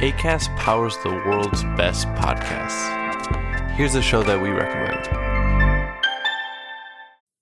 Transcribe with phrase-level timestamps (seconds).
[0.00, 3.72] ACAST powers the world's best podcasts.
[3.72, 5.04] Here's a show that we recommend.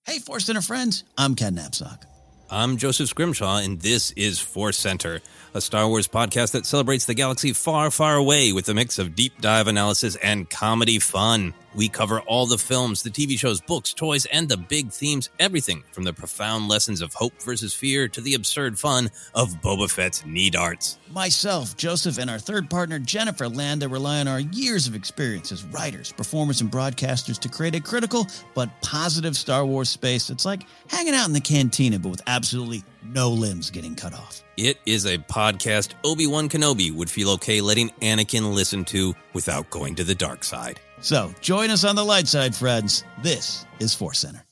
[0.07, 2.05] Hey, Force Center friends, I'm Ken Knapsack.
[2.49, 5.21] I'm Joseph Scrimshaw, and this is Force Center,
[5.53, 9.15] a Star Wars podcast that celebrates the galaxy far, far away with a mix of
[9.15, 11.53] deep dive analysis and comedy fun.
[11.77, 15.83] We cover all the films, the TV shows, books, toys, and the big themes everything
[15.91, 20.25] from the profound lessons of hope versus fear to the absurd fun of Boba Fett's
[20.25, 20.97] knee darts.
[21.11, 25.63] Myself, Joseph, and our third partner, Jennifer Landa, rely on our years of experience as
[25.65, 30.63] writers, performers, and broadcasters to create a critical but positive Star Wars space that's like
[30.87, 34.41] hanging out in the cantina, but with absolutely no limbs getting cut off.
[34.57, 39.93] It is a podcast Obi-Wan Kenobi would feel okay letting Anakin listen to without going
[39.93, 40.79] to the dark side.
[40.99, 43.03] So join us on the light side, friends.
[43.21, 44.43] This is Force Center.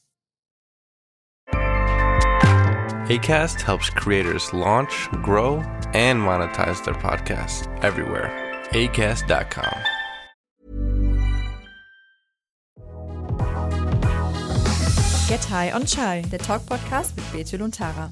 [3.09, 5.55] ACAST helps creators launch, grow,
[5.95, 8.29] and monetize their podcasts everywhere.
[8.73, 9.81] ACAST.com.
[15.27, 18.11] Get High on Chai, the Talk-Podcast with Bethel und Tara.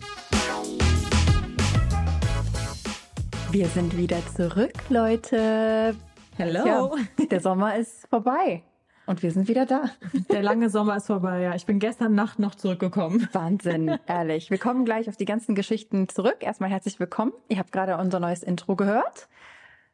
[3.53, 5.95] Wir sind wieder zurück, Leute.
[6.37, 6.65] Hello.
[6.65, 6.89] Ja,
[7.27, 8.63] der Sommer ist vorbei
[9.05, 9.91] und wir sind wieder da.
[10.31, 11.53] Der lange Sommer ist vorbei, ja.
[11.53, 13.29] Ich bin gestern Nacht noch zurückgekommen.
[13.31, 14.49] Wahnsinn, ehrlich.
[14.49, 16.37] Wir kommen gleich auf die ganzen Geschichten zurück.
[16.39, 17.31] Erstmal herzlich willkommen.
[17.47, 19.27] Ihr habt gerade unser neues Intro gehört.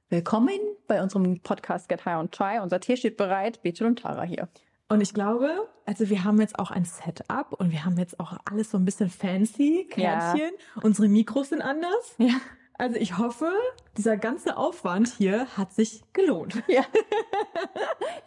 [0.07, 0.57] Willkommen
[0.88, 2.61] bei unserem Podcast Get High on Chai.
[2.61, 3.61] Unser Tee steht bereit.
[3.61, 4.47] Bethel und Tara hier.
[4.88, 8.38] Und ich glaube, also wir haben jetzt auch ein Setup und wir haben jetzt auch
[8.49, 10.51] alles so ein bisschen fancy, Kärtchen.
[10.75, 10.81] Ja.
[10.81, 12.16] Unsere Mikros sind anders.
[12.19, 12.35] Ja.
[12.80, 13.52] Also ich hoffe,
[13.97, 16.63] dieser ganze Aufwand hier hat sich gelohnt.
[16.69, 16.83] Ja.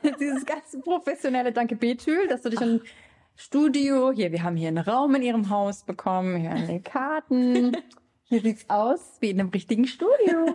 [0.20, 2.82] Dieses ganze professionelle Danke Betül, dass du dich im
[3.34, 7.76] Studio, hier, wir haben hier einen Raum in ihrem Haus bekommen, hier eine Karten.
[8.24, 10.54] Hier sieht's aus wie in einem richtigen Studio.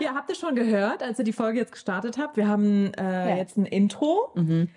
[0.00, 2.38] ja, habt ihr schon gehört, als ihr die Folge jetzt gestartet habt?
[2.38, 3.36] Wir haben äh, ja.
[3.36, 4.30] jetzt ein Intro.
[4.34, 4.70] Mhm.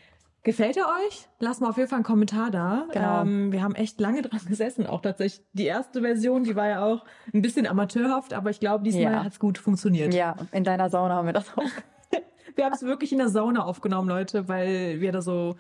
[0.50, 1.28] Gefällt er euch?
[1.38, 2.88] Lasst mal auf jeden Fall einen Kommentar da.
[2.92, 3.22] Genau.
[3.22, 5.46] Ähm, wir haben echt lange dran gesessen, auch tatsächlich.
[5.54, 9.24] Die erste Version, die war ja auch ein bisschen amateurhaft, aber ich glaube, diesmal ja.
[9.24, 10.12] hat es gut funktioniert.
[10.12, 11.62] Ja, in deiner Sauna haben wir das auch.
[12.56, 15.56] wir haben es wirklich in der Sauna aufgenommen, Leute, weil wir da so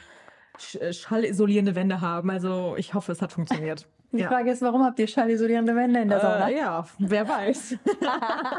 [0.58, 2.32] schallisolierende Wände haben.
[2.32, 3.88] Also ich hoffe, es hat funktioniert.
[4.12, 4.28] Die ja.
[4.28, 6.50] Frage ist, warum habt ihr schallisolierende Wände in der Sauna?
[6.50, 7.78] Äh, ja, wer weiß.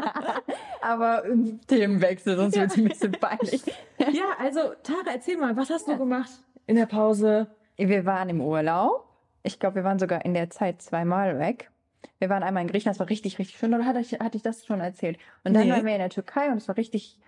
[0.80, 1.24] Aber
[1.66, 3.62] Themenwechsel, sonst wird es ein bisschen peinlich.
[3.98, 6.30] ja, also Tara, erzähl mal, was hast du gemacht
[6.66, 7.48] in der Pause?
[7.76, 9.08] Wir waren im Urlaub.
[9.42, 11.70] Ich glaube, wir waren sogar in der Zeit zweimal weg.
[12.18, 13.74] Wir waren einmal in Griechenland, das war richtig, richtig schön.
[13.74, 15.18] Oder hatte ich, hatte ich das schon erzählt?
[15.42, 15.72] Und dann nee.
[15.72, 17.18] waren wir in der Türkei und es war richtig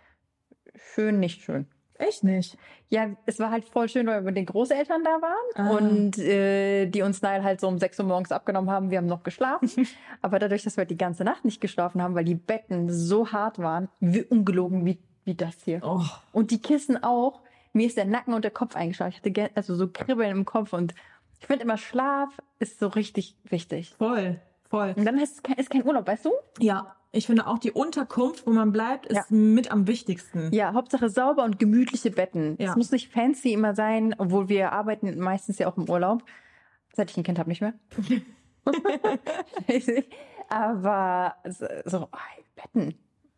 [0.76, 1.66] schön, nicht schön.
[2.02, 2.58] Echt nicht?
[2.88, 5.76] Ja, es war halt voll schön, weil wir mit den Großeltern da waren ah.
[5.76, 8.90] und äh, die uns Nile halt so um 6 Uhr morgens abgenommen haben.
[8.90, 9.70] Wir haben noch geschlafen.
[10.20, 13.60] Aber dadurch, dass wir die ganze Nacht nicht geschlafen haben, weil die Betten so hart
[13.60, 15.80] waren, wie ungelogen wie, wie das hier.
[15.84, 16.02] Oh.
[16.32, 17.40] Und die Kissen auch.
[17.72, 19.14] Mir ist der Nacken und der Kopf eingeschlagen.
[19.14, 20.92] Ich hatte also so Kribbeln im Kopf und
[21.40, 23.94] ich finde immer Schlaf ist so richtig wichtig.
[23.96, 24.40] Voll,
[24.72, 24.94] voll.
[24.96, 26.30] Und dann ist es kein, ist kein Urlaub, weißt du?
[26.58, 29.24] Ja, ich finde auch die Unterkunft, wo man bleibt, ist ja.
[29.28, 30.50] mit am wichtigsten.
[30.52, 32.56] Ja, Hauptsache sauber und gemütliche Betten.
[32.58, 36.24] Es muss nicht fancy immer sein, obwohl wir arbeiten meistens ja auch im Urlaub.
[36.94, 37.74] Seit ich ein Kind habe, nicht mehr.
[40.48, 41.36] Aber
[41.84, 42.16] so, oh,
[42.56, 42.94] Betten.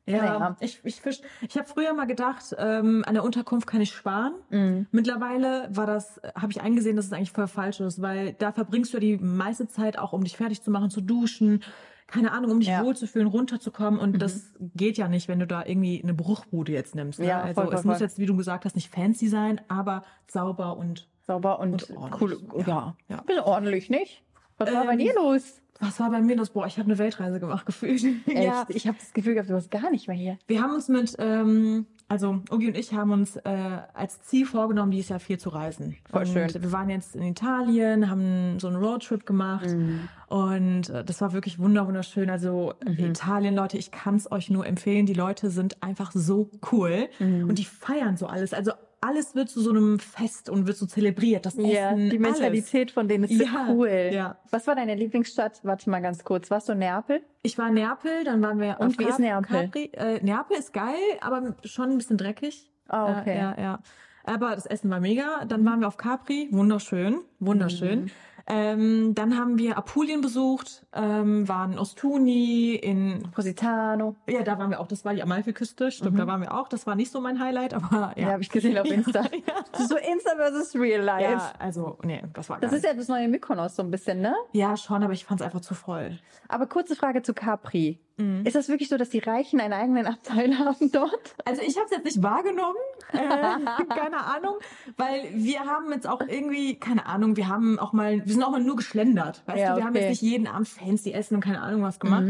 [0.07, 1.01] Ja, ja, ich, ich,
[1.41, 4.35] ich habe früher mal gedacht, ähm, an der Unterkunft kann ich sparen.
[4.51, 4.87] Mhm.
[4.91, 8.93] Mittlerweile war das, habe ich eingesehen, dass es eigentlich voll falsch ist, weil da verbringst
[8.93, 11.63] du ja die meiste Zeit auch, um dich fertig zu machen, zu duschen,
[12.07, 12.85] keine Ahnung, um dich ja.
[12.85, 13.99] wohlzufühlen, runterzukommen.
[13.99, 14.19] Und mhm.
[14.19, 17.19] das geht ja nicht, wenn du da irgendwie eine Bruchbude jetzt nimmst.
[17.19, 17.27] Ne?
[17.27, 17.93] Ja, also voll, voll, es voll.
[17.93, 22.21] muss jetzt, wie du gesagt hast, nicht fancy sein, aber sauber und sauber und, und
[22.21, 22.39] cool.
[22.67, 23.23] Ja, ja.
[23.23, 24.24] Bisschen ordentlich, nicht?
[24.59, 25.61] Was ähm, war bei ähm, dir los?
[25.81, 26.51] Was war bei mir los?
[26.51, 28.05] Boah, ich habe eine Weltreise gemacht, gefühlt.
[28.27, 28.43] Echt?
[28.43, 28.65] Ja.
[28.69, 30.39] Ich habe das Gefühl gehabt, du warst gar nicht mehr hier.
[30.47, 34.93] Wir haben uns mit, ähm, also Ugi und ich haben uns äh, als Ziel vorgenommen,
[34.93, 35.97] dieses Jahr viel zu reisen.
[36.11, 36.63] Voll und schön.
[36.63, 40.09] Wir waren jetzt in Italien, haben so einen Roadtrip gemacht mhm.
[40.29, 42.31] und äh, das war wirklich wunderschön.
[42.31, 43.07] Also mhm.
[43.07, 45.07] Italien, Leute, ich kann es euch nur empfehlen.
[45.07, 47.49] Die Leute sind einfach so cool mhm.
[47.49, 48.55] und die feiern so alles.
[48.55, 48.73] Also
[49.05, 51.45] alles wird zu so einem Fest und wird so zelebriert.
[51.45, 52.93] Das ja, Essen, die Mentalität alles.
[52.93, 54.11] von denen ist so ja, cool.
[54.13, 54.39] Ja.
[54.51, 55.61] Was war deine Lieblingsstadt?
[55.63, 56.51] Warte mal ganz kurz.
[56.51, 57.23] Warst du in Neapel?
[57.43, 59.61] Ich war in Neapel, dann waren wir Und wie Cap ist Neapel?
[59.65, 59.91] Capri.
[59.93, 62.71] Äh, Neapel ist geil, aber schon ein bisschen dreckig.
[62.89, 63.35] Ah, oh, okay.
[63.35, 63.79] Äh, ja, ja.
[64.25, 65.45] Aber das Essen war mega.
[65.45, 68.05] Dann waren wir auf Capri, wunderschön, wunderschön.
[68.05, 68.11] Mhm.
[68.47, 74.17] Ähm, dann haben wir Apulien besucht, ähm, waren in Ostuni, in Positano.
[74.27, 74.87] Ja, da waren wir auch.
[74.87, 75.91] Das war die Amalfiküste.
[75.91, 76.19] Stimmt, mhm.
[76.19, 76.69] da waren wir auch.
[76.69, 78.23] Das war nicht so mein Highlight, aber ja.
[78.23, 79.23] Ja, habe ich gesehen auf Insta.
[79.47, 79.87] ja.
[79.87, 81.25] So Insta versus Real Life.
[81.25, 84.35] Ja, also nee, das war Das ist ja das neue Mykonos so ein bisschen, ne?
[84.53, 86.19] Ja, schon, aber ich fand es einfach zu voll.
[86.49, 87.99] Aber kurze Frage zu Capri.
[88.17, 91.35] Ist das wirklich so, dass die Reichen einen eigenen Abteil haben dort?
[91.45, 92.77] Also ich habe es jetzt nicht wahrgenommen,
[93.13, 93.19] äh,
[93.95, 94.55] keine Ahnung,
[94.97, 98.53] weil wir haben jetzt auch irgendwie, keine Ahnung, wir haben auch mal, wir sind auch
[98.53, 100.03] mal nur geschlendert, weißt Ja, du, wir haben okay.
[100.03, 102.25] jetzt nicht jeden Abend fancy essen und keine Ahnung was gemacht.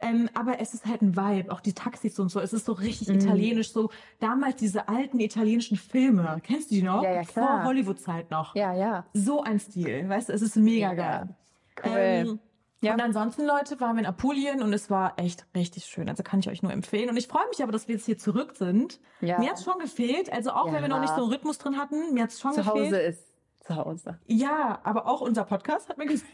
[0.00, 2.38] Ähm, aber es ist halt ein Vibe, auch die Taxis und so.
[2.38, 3.90] Es ist so richtig italienisch, so
[4.20, 6.40] damals diese alten italienischen Filme.
[6.42, 7.02] Kennst du die noch?
[7.02, 7.60] Ja, ja, klar.
[7.60, 8.54] Vor Hollywood-Zeit noch.
[8.54, 9.06] Ja, ja.
[9.14, 11.34] So ein Stil, weißt du, es ist mega geil.
[11.82, 11.92] Cool.
[11.96, 12.38] Ähm,
[12.84, 12.94] Ja.
[12.94, 16.08] Und ansonsten, Leute, waren wir in Apulien und es war echt richtig schön.
[16.08, 17.08] Also kann ich euch nur empfehlen.
[17.10, 19.00] Und ich freue mich aber, dass wir jetzt hier zurück sind.
[19.20, 19.38] Ja.
[19.38, 20.32] Mir hat's schon gefehlt.
[20.32, 22.62] Also auch wenn wir noch nicht so einen Rhythmus drin hatten, mir hat's schon Zu
[22.62, 22.86] gefehlt.
[22.86, 23.24] Hause ist
[23.60, 24.18] zu Hause.
[24.26, 26.30] Ja, aber auch unser Podcast hat mir gefehlt.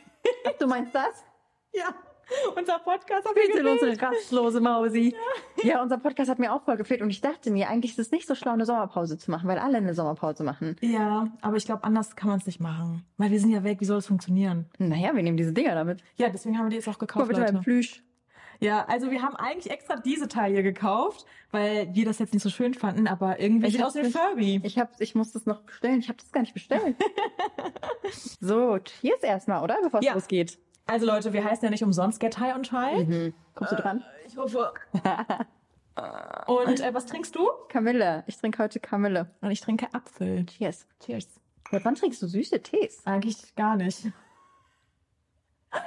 [0.58, 1.24] Du meinst das?
[1.72, 1.94] ja,
[2.56, 3.82] unser Podcast hat mir Bitte gefehlt.
[3.92, 5.14] unsere rastlose Mausi.
[5.14, 5.18] Ja.
[5.82, 8.26] Unser Podcast hat mir auch voll gefehlt und ich dachte mir, eigentlich ist es nicht
[8.26, 10.76] so schlau, eine Sommerpause zu machen, weil alle eine Sommerpause machen.
[10.80, 13.04] Ja, aber ich glaube, anders kann man es nicht machen.
[13.16, 14.66] Weil wir sind ja weg, wie soll das funktionieren?
[14.78, 16.02] Naja, wir nehmen diese Dinger damit.
[16.16, 17.62] Ja, deswegen haben wir die jetzt auch Guck gekauft, mal bitte Leute.
[17.64, 18.02] Plüsch.
[18.62, 22.42] Ja, also wir haben eigentlich extra diese Teil hier gekauft, weil wir das jetzt nicht
[22.42, 24.60] so schön fanden, aber irgendwie Ich sieht aus wie Furby.
[24.64, 25.98] Ich, hab, ich muss das noch bestellen.
[26.00, 26.94] Ich habe das gar nicht bestellt.
[28.40, 29.76] so, cheers erstmal, oder?
[29.82, 30.14] Bevor es Ja.
[30.14, 30.58] losgeht.
[30.86, 33.32] Also Leute, wir heißen ja nicht umsonst Get High on Chai.
[33.54, 34.04] Kommst du dran?
[36.46, 37.48] Und äh, was trinkst du?
[37.68, 38.24] Kamille.
[38.26, 39.30] Ich trinke heute Kamille.
[39.40, 40.46] Und ich trinke Apfel.
[40.46, 40.86] Cheers.
[41.04, 41.28] Cheers.
[41.72, 43.04] Ja, wann trinkst du süße Tees?
[43.06, 44.06] Eigentlich gar nicht.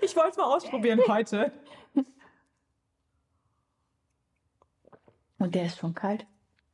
[0.00, 1.52] Ich wollte es mal ausprobieren heute.
[5.38, 6.26] Und der ist schon kalt.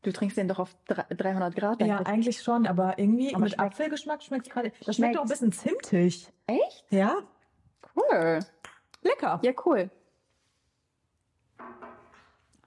[0.03, 1.81] Du trinkst den doch auf dre- 300 Grad.
[1.83, 2.07] Ja, eigentlich.
[2.09, 4.73] eigentlich schon, aber irgendwie Aber mit schmeckt- Apfelgeschmack schmeckt es gerade.
[4.85, 6.33] Das schmeckt auch ein bisschen zimtig.
[6.47, 6.85] Echt?
[6.91, 7.17] Ja?
[7.95, 8.41] Cool.
[9.03, 9.41] Lecker.
[9.43, 9.91] Ja, cool.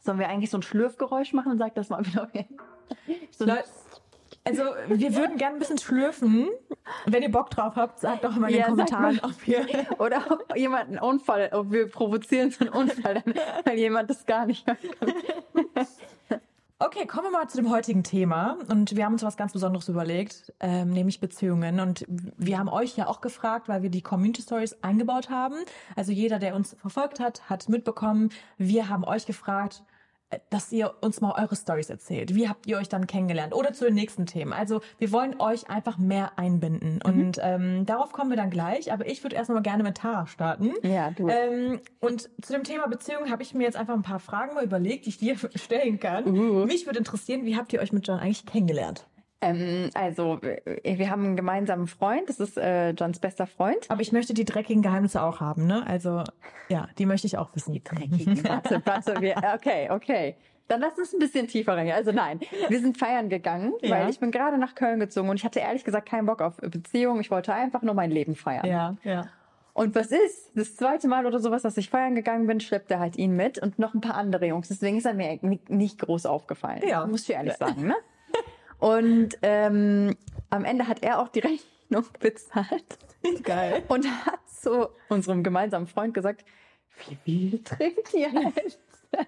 [0.01, 2.30] Sollen wir eigentlich so ein Schlürfgeräusch machen und sag das mal wieder?
[3.31, 3.63] So Leute,
[4.44, 6.50] also wir würden gerne ein bisschen schlürfen.
[7.06, 9.30] Wenn ihr Bock drauf habt, sagt doch mal in den Ja, Kommentaren, mal.
[9.30, 9.65] ob ihr
[10.00, 13.24] Oder ob jemand einen Unfall, ob wir provozieren so einen Unfall,
[13.65, 14.80] weil jemand das gar nicht hört.
[16.83, 18.57] Okay, kommen wir mal zu dem heutigen Thema.
[18.68, 21.80] Und wir haben uns was ganz Besonderes überlegt, ähm, nämlich Beziehungen.
[21.80, 25.57] Und wir haben euch ja auch gefragt, weil wir die Community Stories eingebaut haben.
[25.95, 28.31] Also jeder, der uns verfolgt hat, hat mitbekommen.
[28.57, 29.83] Wir haben euch gefragt,
[30.50, 32.36] dass ihr uns mal eure Stories erzählt.
[32.36, 33.54] Wie habt ihr euch dann kennengelernt?
[33.54, 34.54] Oder zu den nächsten Themen.
[34.54, 37.01] Also wir wollen euch einfach mehr einbinden.
[37.04, 38.92] Und ähm, darauf kommen wir dann gleich.
[38.92, 40.74] Aber ich würde erstmal gerne mit Tara starten.
[40.83, 41.28] Ja, du.
[41.28, 44.63] Ähm, und zu dem Thema Beziehung habe ich mir jetzt einfach ein paar Fragen mal
[44.63, 46.25] überlegt, die ich dir stellen kann.
[46.25, 46.66] Uh.
[46.66, 49.07] Mich würde interessieren, wie habt ihr euch mit John eigentlich kennengelernt?
[49.41, 53.89] Ähm, also, äh, wir haben einen gemeinsamen Freund, das ist äh, Johns bester Freund.
[53.89, 55.85] Aber ich möchte die dreckigen Geheimnisse auch haben, ne?
[55.88, 56.23] Also,
[56.69, 57.73] ja, die möchte ich auch wissen.
[57.73, 60.35] Die Dreckigen, warte, warte, wir, okay, okay.
[60.67, 61.97] Dann lass uns ein bisschen tiefer reingehen.
[61.97, 62.39] Also nein,
[62.69, 63.89] wir sind feiern gegangen, Ja.
[63.91, 66.55] weil ich bin gerade nach Köln gezogen und ich hatte ehrlich gesagt keinen Bock auf
[66.57, 67.19] Beziehung.
[67.19, 68.65] Ich wollte einfach nur mein Leben feiern.
[68.65, 69.25] Ja, ja.
[69.73, 70.51] Und was ist?
[70.55, 73.57] Das zweite Mal oder sowas, dass ich feiern gegangen bin, schleppt er halt ihn mit
[73.57, 74.69] und noch ein paar andere Jungs.
[74.69, 76.81] Deswegen ist er mir ni- nicht groß aufgefallen.
[76.87, 77.05] Ja.
[77.05, 77.95] Muss ich ehrlich sagen, ne?
[78.81, 80.18] Und ähm,
[80.50, 81.39] am Ende hat er auch die
[81.89, 82.98] Rechnung bezahlt.
[83.44, 83.83] Geil.
[83.88, 86.44] Und hat zu unserem gemeinsamen Freund gesagt,
[87.07, 88.80] wie viel trinkt ihr jetzt?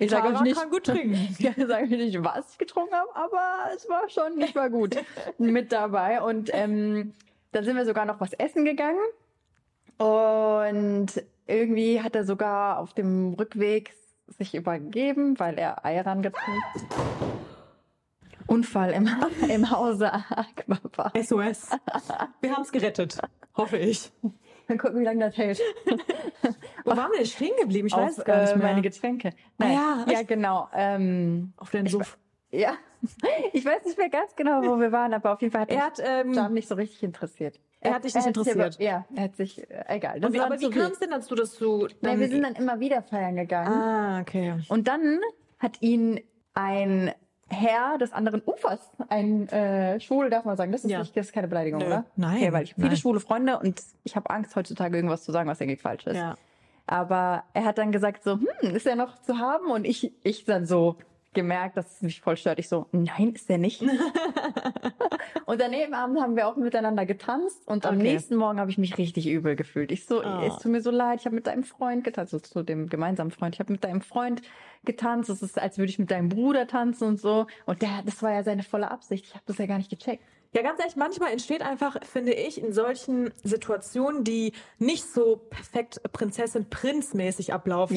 [0.00, 1.12] ich sage euch nicht, kann gut trinken.
[1.38, 4.96] ich sage nicht, was ich getrunken habe, aber es war schon nicht mal gut
[5.36, 6.22] mit dabei.
[6.22, 7.12] Und ähm,
[7.52, 9.00] dann sind wir sogar noch was essen gegangen.
[9.98, 11.08] Und
[11.46, 13.94] irgendwie hat er sogar auf dem Rückweg
[14.28, 16.62] sich übergeben, weil er Eier rangezogen
[18.46, 19.08] Unfall im,
[19.48, 21.12] im Hause Akbaba.
[21.20, 21.70] SOS.
[22.40, 23.18] Wir haben es gerettet.
[23.56, 24.12] Hoffe ich.
[24.68, 25.60] Dann gucken, wie lange das hält.
[26.84, 27.88] Wo waren wir denn stehen geblieben?
[27.88, 28.66] Ich weiß Auf, es gar nicht äh, mehr.
[28.68, 29.30] meine Getränke.
[29.58, 30.68] Ah ja, ja, ich- genau.
[30.74, 32.18] Ähm, Auf den Suff.
[32.50, 32.74] ja,
[33.52, 36.24] ich weiß nicht mehr ganz genau, wo wir waren, aber auf jeden Fall hat Er
[36.24, 37.58] mich hat, ähm, nicht so richtig interessiert.
[37.86, 38.78] Er hat dich nicht interessiert.
[38.80, 40.20] Ja, er hat sich, äh, egal.
[40.20, 42.20] Das und wie, war aber wie kam es denn dazu, dass du Nee, dann...
[42.20, 43.72] wir sind dann immer wieder feiern gegangen.
[43.72, 44.54] ah, okay.
[44.68, 45.18] Und dann
[45.58, 46.20] hat ihn
[46.54, 47.12] ein
[47.48, 50.98] Herr des anderen Ufers, ein äh, Schwule, darf man sagen, das ist, Ja.
[50.98, 51.86] nicht, das ist keine Beleidigung, Nö.
[51.86, 52.04] oder?
[52.16, 52.96] Nein, Okay, weil ich habe viele nein.
[52.96, 56.16] schwule Freunde und ich habe Angst, heutzutage irgendwas zu sagen, was irgendwie falsch ist.
[56.16, 56.34] Ja.
[56.88, 59.70] Aber er hat dann gesagt so, hm, ist er noch zu haben?
[59.70, 60.96] Und ich, ich dann so
[61.34, 62.58] gemerkt, dass es mich voll stört.
[62.58, 63.82] Ich so, nein, ist er nicht.
[65.46, 68.02] und daneben Abend haben wir auch miteinander getanzt und am Okay.
[68.12, 69.90] nächsten Morgen habe ich mich richtig übel gefühlt.
[69.90, 70.42] Ich so, Ah.
[70.44, 73.30] es tut mir so leid, ich habe mit deinem Freund getanzt, also zu dem gemeinsamen
[73.30, 73.54] Freund.
[73.54, 74.42] Ich habe mit deinem Freund
[74.84, 75.30] getanzt.
[75.30, 77.46] Es ist, als würde ich mit deinem Bruder tanzen und so.
[77.64, 79.24] Und der, das war ja seine volle Absicht.
[79.26, 80.22] Ich habe das ja gar nicht gecheckt.
[80.52, 86.00] Ja, ganz ehrlich, manchmal entsteht einfach, finde ich, in solchen Situationen, die nicht so perfekt
[86.12, 87.96] Prinzessin-Prinz-mäßig ablaufen,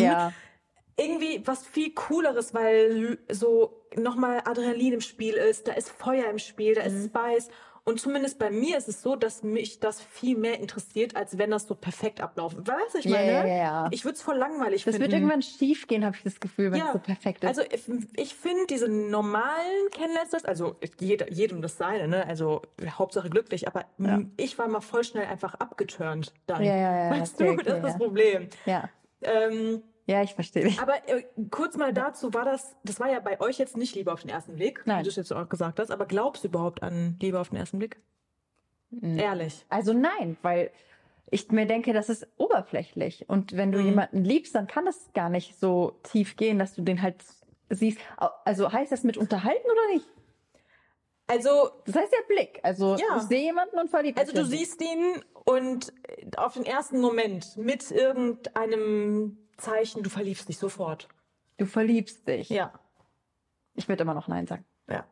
[1.00, 6.38] irgendwie was viel cooleres, weil so nochmal Adrenalin im Spiel ist, da ist Feuer im
[6.40, 7.50] Spiel, da ist Spice
[7.86, 11.50] Und zumindest bei mir ist es so, dass mich das viel mehr interessiert, als wenn
[11.50, 12.68] das so perfekt ablaufen.
[12.68, 13.32] Weißt du, ich Ja, meine?
[13.32, 13.88] ja, ja, ja.
[13.92, 15.02] Ich würde es voll langweilig Das finden.
[15.02, 17.48] wird irgendwann schief gehen, habe ich das Gefühl, wenn es so perfekt ist.
[17.48, 17.82] Also ich,
[18.16, 22.28] ich finde diese normalen Kennenlernstars, also jeder, jedem das seine, ne?
[22.28, 26.64] Also Hauptsache glücklich, aber m, ich war mal voll schnell einfach abgeturnt dann.
[26.64, 27.98] Ja, ja, ja, Weißt du, das ist das ja.
[27.98, 28.50] Problem.
[28.66, 28.90] ja.
[29.22, 30.80] Ähm, ja, ich verstehe dich.
[30.80, 34.12] aber äh, kurz mal dazu, war das, das war ja bei euch jetzt nicht Liebe
[34.12, 35.00] auf den ersten Blick, Nein.
[35.00, 37.58] wie du es jetzt auch gesagt hast, aber glaubst du überhaupt an Liebe auf den
[37.58, 37.98] ersten Blick?
[39.02, 39.66] Ehrlich.
[39.70, 40.72] Also nein, weil
[41.30, 43.30] ich mir denke, das ist oberflächlich.
[43.30, 43.86] Und wenn du Mhm.
[43.86, 47.24] jemanden liebst, dann kann das gar nicht so tief gehen, dass du den halt
[47.70, 48.00] siehst.
[48.46, 50.08] Also heißt das mit unterhalten oder nicht?
[51.28, 52.60] Also Das heißt ja Blick.
[52.64, 53.18] Also Ja.
[53.18, 55.94] ich sehe jemanden und verliebt Also du siehst ihn und
[56.38, 61.08] auf den ersten Moment mit irgendeinem Zeichen, du verliebst dich sofort.
[61.58, 62.50] Du verliebst dich.
[62.50, 62.74] Ja.
[63.76, 64.66] Ich würde immer noch Nein sagen.
[64.90, 65.06] Ja.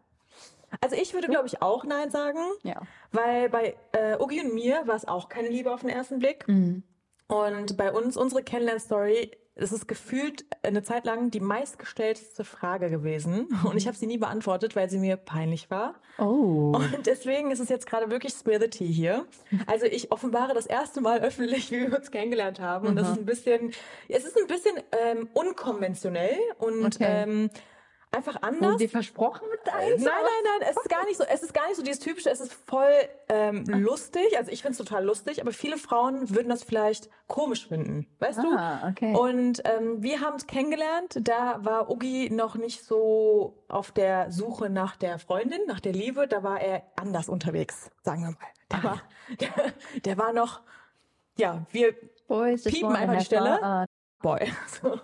[0.81, 2.81] Also ich würde, glaube ich, auch Nein sagen, Ja.
[3.11, 6.45] weil bei äh, Ugi und mir war es auch keine Liebe auf den ersten Blick.
[7.27, 13.47] Und bei uns, unsere Kennenlern-Story, es ist gefühlt eine Zeit lang die meistgestellteste Frage gewesen.
[13.63, 15.95] Und ich habe sie nie beantwortet, weil sie mir peinlich war.
[16.19, 16.73] Oh.
[16.75, 19.25] Und deswegen ist es jetzt gerade wirklich Spill the Tea hier.
[19.65, 22.87] Also ich offenbare das erste Mal öffentlich, wie wir uns kennengelernt haben.
[22.87, 23.71] Und das ist ein bisschen,
[24.07, 27.05] es ist ein bisschen ähm, unkonventionell und Okay.
[27.07, 27.49] ähm,
[28.17, 28.77] einfach Wurde anders.
[28.77, 30.03] dir versprochen mit Nein, eins?
[30.03, 32.39] nein, nein, es ist gar nicht so, es ist gar nicht so dieses typische, es
[32.41, 32.91] ist voll
[33.29, 37.67] ähm, lustig, also ich finde es total lustig, aber viele Frauen würden das vielleicht komisch
[37.67, 38.88] finden, weißt Ah, du?
[38.89, 39.15] okay.
[39.15, 44.69] Und ähm, wir haben es kennengelernt, da war Ugi noch nicht so auf der Suche
[44.69, 48.38] nach der Freundin, nach der Liebe, da war er anders unterwegs, sagen wir mal.
[48.71, 49.01] Der war,
[49.39, 50.62] der, der war noch,
[51.38, 51.95] ja, wir
[52.29, 53.86] just piepen einfach die Stelle.
[54.21, 54.51] Boy.
[54.81, 55.00] So.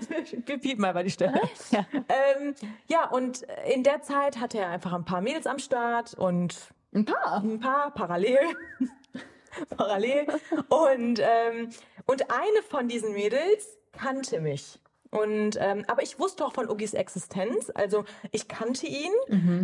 [0.46, 1.40] Wir piepen einfach die Stelle.
[1.70, 1.86] Ja.
[1.92, 2.54] Ähm,
[2.88, 6.54] ja, und in der Zeit hatte er einfach ein paar Mädels am Start und
[6.94, 7.42] Ein paar.
[7.42, 8.38] ein paar parallel.
[9.76, 10.26] parallel.
[10.68, 11.70] Und, ähm,
[12.06, 14.78] und eine von diesen Mädels kannte mich.
[15.10, 17.70] Und ähm, aber ich wusste auch von Ugis Existenz.
[17.74, 19.12] Also ich kannte ihn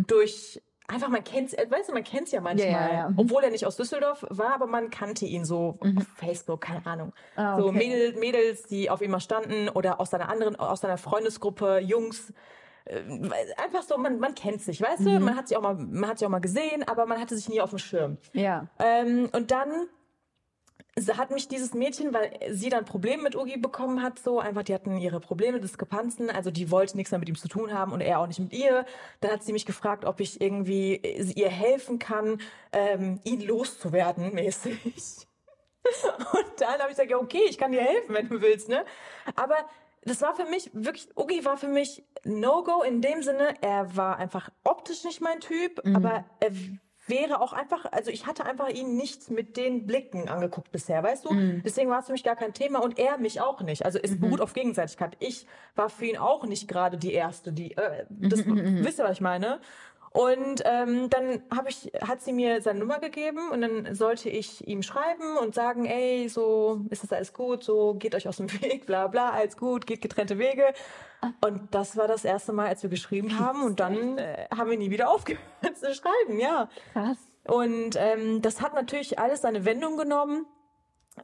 [0.07, 3.09] durch einfach man kennt's, äh, weißt du, man kennt's ja manchmal, Ja, ja, ja.
[3.09, 3.19] Mhm.
[3.19, 7.13] obwohl er nicht aus Düsseldorf war, aber man kannte ihn so auf Facebook, keine Ahnung.
[7.35, 7.77] Ah, So okay.
[7.77, 12.33] Mädel, Mädels, die auf ihm mal standen oder aus seiner anderen, aus seiner Freundesgruppe, Jungs.
[12.85, 13.01] Äh,
[13.63, 15.05] Einfach so, man, man kennt sich, weißt Mhm.
[15.05, 15.19] du?
[15.19, 17.47] Man hat sich auch mal, man hat sich auch mal gesehen, aber man hatte sich
[17.49, 18.17] nie auf dem Schirm.
[18.33, 18.67] Ja.
[18.79, 19.69] Ähm, und dann
[21.13, 24.73] hat mich dieses Mädchen, weil sie dann Probleme mit Ugi bekommen hat, so einfach, die
[24.73, 28.01] hatten ihre Probleme, Diskrepanzen, also die wollte nichts mehr mit ihm zu tun haben und
[28.01, 28.85] er auch nicht mit ihr.
[29.21, 30.95] Dann hat sie mich gefragt, ob ich irgendwie
[31.35, 32.41] ihr helfen kann,
[32.71, 35.27] ähm, ihn loszuwerden, mäßig.
[36.33, 38.85] Und dann habe ich gesagt, ja, okay, ich kann dir helfen, wenn du willst, ne?
[39.35, 39.55] Aber
[40.03, 44.17] das war für mich wirklich, Ugi war für mich No-Go in dem Sinne, er war
[44.17, 46.51] einfach optisch nicht mein Typ, aber er
[47.09, 51.25] wäre auch einfach, also ich hatte einfach ihn nicht mit den Blicken angeguckt bisher, weißt
[51.25, 51.33] du?
[51.63, 53.85] Deswegen war es für mich gar kein Thema und er mich auch nicht.
[53.85, 55.17] Also es beruht auf Gegenseitigkeit.
[55.19, 59.13] Ich war für ihn auch nicht gerade die Erste, die, äh, das, wisst ihr, was
[59.13, 59.59] ich meine?
[60.11, 64.67] Und ähm, dann hab ich, hat sie mir seine Nummer gegeben und dann sollte ich
[64.67, 68.51] ihm schreiben und sagen, ey, so ist das alles gut, so geht euch aus dem
[68.61, 70.73] Weg, bla bla, alles gut, geht getrennte Wege.
[71.41, 74.77] Und das war das erste Mal, als wir geschrieben haben und dann äh, haben wir
[74.77, 76.69] nie wieder aufgehört zu schreiben, ja.
[76.93, 77.17] Krass.
[77.45, 80.45] Und ähm, das hat natürlich alles seine Wendung genommen.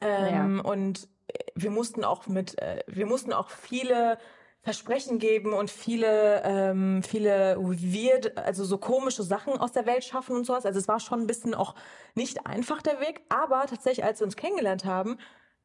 [0.01, 4.17] Ähm, Und äh, wir mussten auch mit, äh, wir mussten auch viele
[4.61, 10.35] Versprechen geben und viele, ähm, viele weird, also so komische Sachen aus der Welt schaffen
[10.35, 10.65] und sowas.
[10.65, 11.75] Also es war schon ein bisschen auch
[12.15, 15.19] nicht einfach der Weg, aber tatsächlich, als wir uns kennengelernt haben,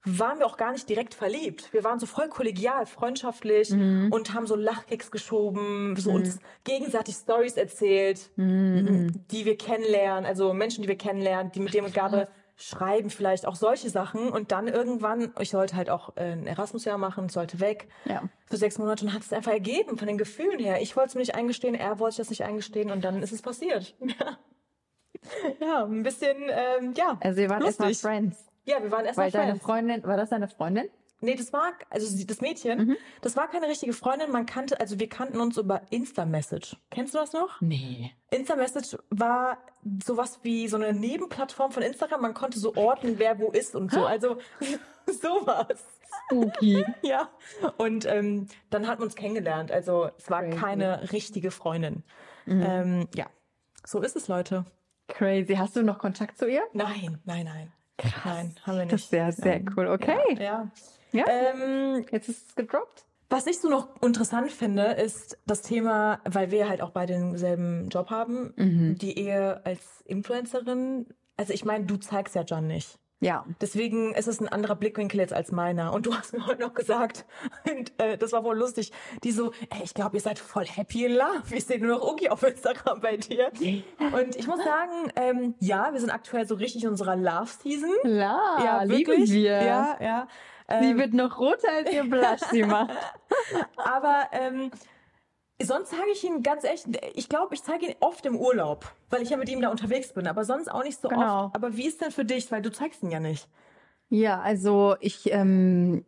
[0.05, 1.73] waren wir auch gar nicht direkt verliebt.
[1.73, 7.57] Wir waren so voll kollegial, freundschaftlich und haben so Lachkicks geschoben, so uns gegenseitig Stories
[7.57, 13.09] erzählt, die wir kennenlernen, also Menschen, die wir kennenlernen, die mit denen wir gerade schreiben
[13.09, 17.31] vielleicht auch solche Sachen und dann irgendwann, ich sollte halt auch äh, ein Erasmus-Jahr machen,
[17.31, 18.23] sollte weg Ja.
[18.45, 20.83] für sechs Monate und hat es einfach ergeben von den Gefühlen her.
[20.83, 23.41] Ich wollte es mir nicht eingestehen, er wollte das nicht eingestehen und dann ist es
[23.41, 23.97] passiert.
[24.01, 24.39] Ja,
[25.61, 27.17] ja ein bisschen, ähm, ja.
[27.23, 27.95] Also wir waren erstmal.
[27.95, 28.50] Friends.
[28.71, 29.59] Ja, wir waren erstmal Weil deine.
[29.59, 30.89] Freundin, war das deine Freundin?
[31.23, 35.09] Nee, das war, also das Mädchen, das war keine richtige Freundin, man kannte, also wir
[35.11, 36.79] kannten uns über Insta-Message.
[36.89, 37.61] Kennst du das noch?
[37.61, 38.13] Nee.
[38.31, 39.59] Insta-Message war
[40.03, 43.93] sowas wie so eine Nebenplattform von Instagram, man konnte so orten, wer wo ist und
[43.93, 44.39] so, also
[45.07, 45.85] sowas.
[46.27, 46.87] Spooky.
[47.03, 47.29] Ja.
[47.77, 50.57] Und ähm, dann hat man uns kennengelernt, also es war Crazy.
[50.57, 52.03] keine richtige Freundin.
[52.47, 53.27] Ähm, ja,
[53.85, 54.65] so ist es, Leute.
[55.09, 55.55] Crazy.
[55.57, 56.63] Hast du noch Kontakt zu ihr?
[56.73, 57.73] Nein, nein, nein.
[58.25, 58.93] Nein, haben wir nicht.
[58.93, 59.75] Das ist sehr, Nein.
[59.77, 59.89] cool.
[59.89, 60.19] Okay.
[60.39, 60.71] Ja.
[61.13, 61.25] Ja.
[61.29, 63.05] Ähm, Jetzt ist es gedroppt.
[63.29, 67.89] Was ich so noch interessant finde, ist das Thema, weil wir halt auch beide denselben
[67.89, 68.99] Job haben, Mhm.
[68.99, 71.07] die Ehe als Influencerin.
[71.37, 72.99] Also ich meine, du zeigst ja John nicht.
[73.21, 73.45] Ja.
[73.61, 75.93] Deswegen ist es ein anderer Blickwinkel jetzt als meiner.
[75.93, 77.27] Und du hast mir heute noch gesagt,
[77.71, 81.05] und, äh, das war wohl lustig, die so, ey, ich glaube, ihr seid voll happy
[81.05, 81.43] in love.
[81.55, 83.53] Ich sehe nur noch Ugi auf Instagram bei dir.
[84.13, 87.91] Und ich muss sagen, ähm, ja, wir sind aktuell so richtig in unserer Love-Season.
[88.03, 89.63] Klar, ja, lieben wir.
[89.63, 90.29] Ja, ja.
[90.81, 92.97] Sie Ähm, wird noch roter, als ihr Blush sie macht.
[93.77, 94.71] aber ähm,
[95.63, 99.23] sonst sage ich ihn ganz echt, ich glaube, ich zeige ihn oft im Urlaub, weil
[99.23, 101.47] ich ja mit ihm da unterwegs bin, aber sonst auch nicht so Genau.
[101.47, 101.55] oft.
[101.55, 102.51] Aber wie ist denn für dich?
[102.51, 103.49] Weil du zeigst ihn ja nicht.
[104.09, 106.05] Ja, also ich, ähm,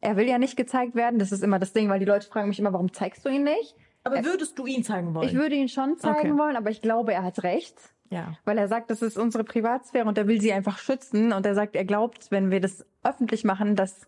[0.00, 1.18] er will ja nicht gezeigt werden.
[1.18, 3.44] Das ist immer das Ding, weil die Leute fragen mich immer, warum zeigst du ihn
[3.44, 3.74] nicht?
[4.04, 5.28] Aber würdest du ihn zeigen wollen?
[5.28, 6.38] Ich würde ihn schon zeigen Okay.
[6.38, 7.76] wollen, aber ich glaube, er hat recht.
[8.10, 8.34] ja.
[8.44, 11.32] Weil er sagt, das ist unsere Privatsphäre und er will sie einfach schützen.
[11.32, 14.06] Und er sagt, er glaubt, wenn wir das öffentlich machen, dass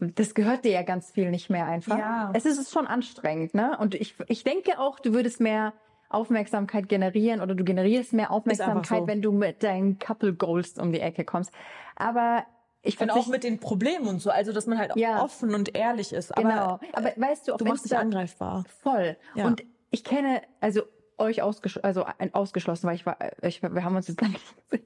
[0.00, 1.98] das gehört dir ja ganz viel nicht mehr einfach.
[1.98, 2.30] Ja.
[2.34, 3.76] Es ist schon anstrengend, ne?
[3.78, 5.72] Und ich, ich denke auch, du würdest mehr
[6.08, 9.06] Aufmerksamkeit generieren oder du generierst mehr Aufmerksamkeit, so.
[9.06, 11.52] wenn du mit deinen Couple Goals um die Ecke kommst.
[11.96, 12.44] Aber
[12.82, 15.22] ich Und auch mit den Problemen und so, also dass man halt Ja.
[15.22, 16.36] offen und ehrlich ist.
[16.36, 16.80] Aber genau.
[16.92, 18.64] Aber weißt du, auf du machst dich angreifbar.
[18.82, 19.16] Voll.
[19.34, 19.46] Ja.
[19.46, 20.82] Und ich kenne, also
[21.18, 24.36] euch ausgesch also ein- ausgeschlossen, weil ich war, ich, wir haben uns jetzt gesehen.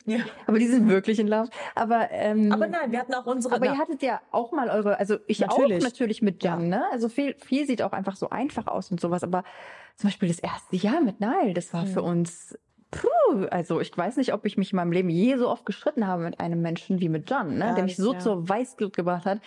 [0.06, 0.18] Ja.
[0.46, 1.48] Aber die sind wirklich in Love.
[1.74, 3.54] Aber, ähm, Aber nein, wir hatten auch unsere.
[3.54, 5.82] aber na, ihr hattet ja auch mal eure, also ich Natürlich.
[5.82, 6.84] auch natürlich mit Jan, ne?
[6.92, 9.22] Also viel, viel sieht auch einfach so einfach aus und sowas.
[9.24, 9.44] Aber
[9.96, 12.58] zum Beispiel das erste Jahr mit Nile, das war für uns,
[12.90, 16.06] puh, also ich weiß nicht, ob ich mich in meinem Leben je so oft gestritten
[16.06, 17.66] habe mit einem Menschen wie mit Jan, ne?
[17.66, 18.18] Ja, Der mich so ja.
[18.18, 19.40] zur Weißglut gebracht hat.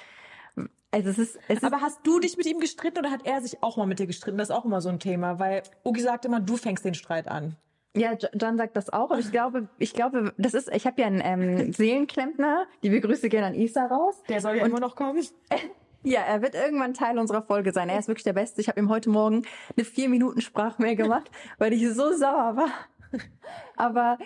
[0.95, 3.41] Also es ist, es ist aber hast du dich mit ihm gestritten oder hat er
[3.41, 4.37] sich auch mal mit dir gestritten?
[4.37, 7.27] Das ist auch immer so ein Thema, weil Ugi sagt immer, du fängst den Streit
[7.27, 7.57] an.
[7.97, 11.01] Ja, Jo- John sagt das auch, aber ich glaube, ich glaube, das ist, ich habe
[11.01, 14.21] ja einen ähm, Seelenklempner, die Begrüße gerne an Isa raus.
[14.29, 15.21] Der soll ja immer noch kommen.
[16.07, 17.89] Ja, er wird irgendwann Teil unserer Folge sein.
[17.89, 18.61] Er ist wirklich der Beste.
[18.61, 19.41] Ich habe ihm heute Morgen
[19.75, 22.69] eine vier Minuten Sprachmail gemacht, weil ich so sauer war.
[23.75, 24.19] Aber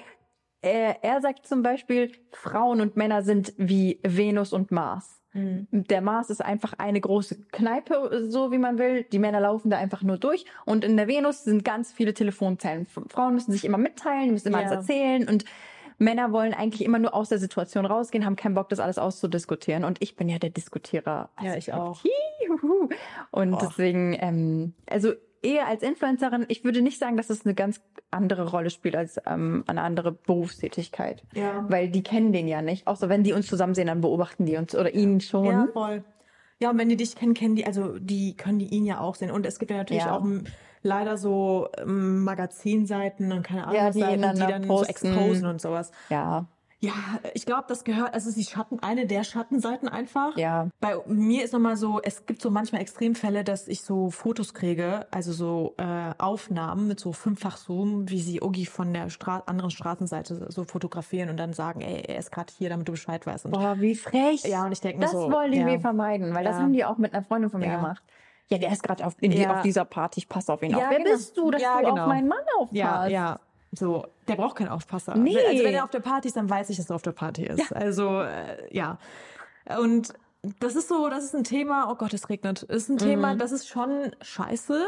[0.61, 5.18] er, er sagt zum Beispiel, Frauen und Männer sind wie Venus und Mars.
[5.33, 9.03] Der Mars ist einfach eine große Kneipe, so wie man will.
[9.03, 10.45] Die Männer laufen da einfach nur durch.
[10.65, 12.87] Und in der Venus sind ganz viele Telefonzellen.
[12.87, 14.67] Frauen müssen sich immer mitteilen, müssen immer Ja.
[14.69, 15.27] alles erzählen.
[15.29, 15.45] Und
[15.99, 19.83] Männer wollen eigentlich immer nur aus der Situation rausgehen, haben keinen Bock, das alles auszudiskutieren.
[19.83, 21.29] Und ich bin ja der Diskutierer.
[21.41, 22.01] Ja, ich auch.
[22.47, 22.89] Juhu.
[23.31, 27.81] Und deswegen, ähm, also eher als Influencerin, ich würde nicht sagen, dass es eine ganz
[28.11, 31.23] andere Rolle spielt als ähm, eine andere Berufstätigkeit.
[31.33, 31.65] Ja.
[31.69, 32.87] Weil die kennen den ja nicht.
[32.87, 35.45] Außer wenn die uns zusammen sehen, dann beobachten die uns oder ihn schon.
[35.45, 36.03] Ja, voll.
[36.61, 39.15] Ja, und wenn die dich kennen, kennen die, also die können die ihn ja auch
[39.15, 39.31] sehen.
[39.31, 40.17] Und es gibt ja natürlich Ja.
[40.17, 40.43] auch m,
[40.81, 44.67] leider so ähm, Magazinseiten und keine Ahnung, Ja, die Seiten, dann die da dann so
[44.69, 44.89] posten.
[44.89, 45.91] exposen und sowas.
[46.09, 46.45] ja.
[46.81, 46.93] Ja,
[47.33, 50.37] ich glaube, das gehört, also es ist die Schatten, eine der Schattenseiten einfach.
[50.37, 50.69] Ja.
[50.79, 55.05] Bei mir ist nochmal so, es gibt so manchmal Extremfälle, dass ich so Fotos kriege,
[55.11, 59.71] also so äh, Aufnahmen mit so fünffach Zoom, wie sie Ogi von der Stra anderen
[59.71, 63.43] Straßenseite so fotografieren und dann sagen, ey, er ist gerade hier, damit du Bescheid weißt.
[63.45, 64.43] Und Boah, wie frech.
[64.45, 65.65] Ja, und ich denk mir Das so, wollen die ja.
[65.65, 66.61] wir vermeiden, weil das Ja.
[66.63, 67.75] haben die auch mit einer Freundin von mir Ja.
[67.75, 68.01] gemacht.
[68.47, 69.53] Ja, der ist gerade auf, Ja.
[69.57, 70.83] auf dieser Party, ich passe auf ihn Ja, auf.
[70.89, 71.11] Wer genau.
[71.11, 72.03] bist du, dass Ja, du genau.
[72.03, 72.73] auf meinen Mann aufpasst?
[72.73, 73.39] Ja, ja.
[73.71, 75.15] So, der braucht keinen Aufpasser.
[75.15, 75.37] Nee.
[75.37, 77.43] Also wenn er auf der Party ist, dann weiß ich, dass er auf der Party
[77.45, 77.71] ist.
[77.75, 78.97] Also, äh, ja.
[79.79, 80.13] Und
[80.59, 82.63] das ist so, das ist ein Thema, oh Gott, es regnet.
[82.63, 83.39] Ist ein Thema, Mhm.
[83.39, 84.85] das ist schon scheiße,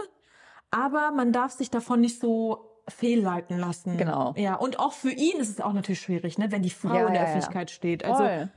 [0.72, 3.98] aber man darf sich davon nicht so fehlleiten lassen.
[3.98, 4.34] Genau.
[4.38, 7.08] Ja, und auch für ihn ist es auch natürlich schwierig, ne, wenn die Frau Ja,
[7.08, 7.24] in der ja, ja.
[7.28, 8.04] Öffentlichkeit steht.
[8.04, 8.50] Also, Voll.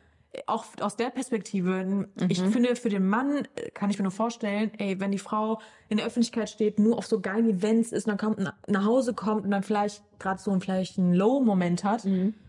[0.47, 2.51] Auch aus der Perspektive, ich Mhm.
[2.53, 5.97] finde, für den Mann äh, kann ich mir nur vorstellen, ey, wenn die Frau in
[5.99, 9.44] der Öffentlichkeit steht, nur auf so geilen Events ist dann kommt, na- nach Hause kommt
[9.44, 12.05] und dann vielleicht gerade so ein, vielleicht einen Low-Moment hat,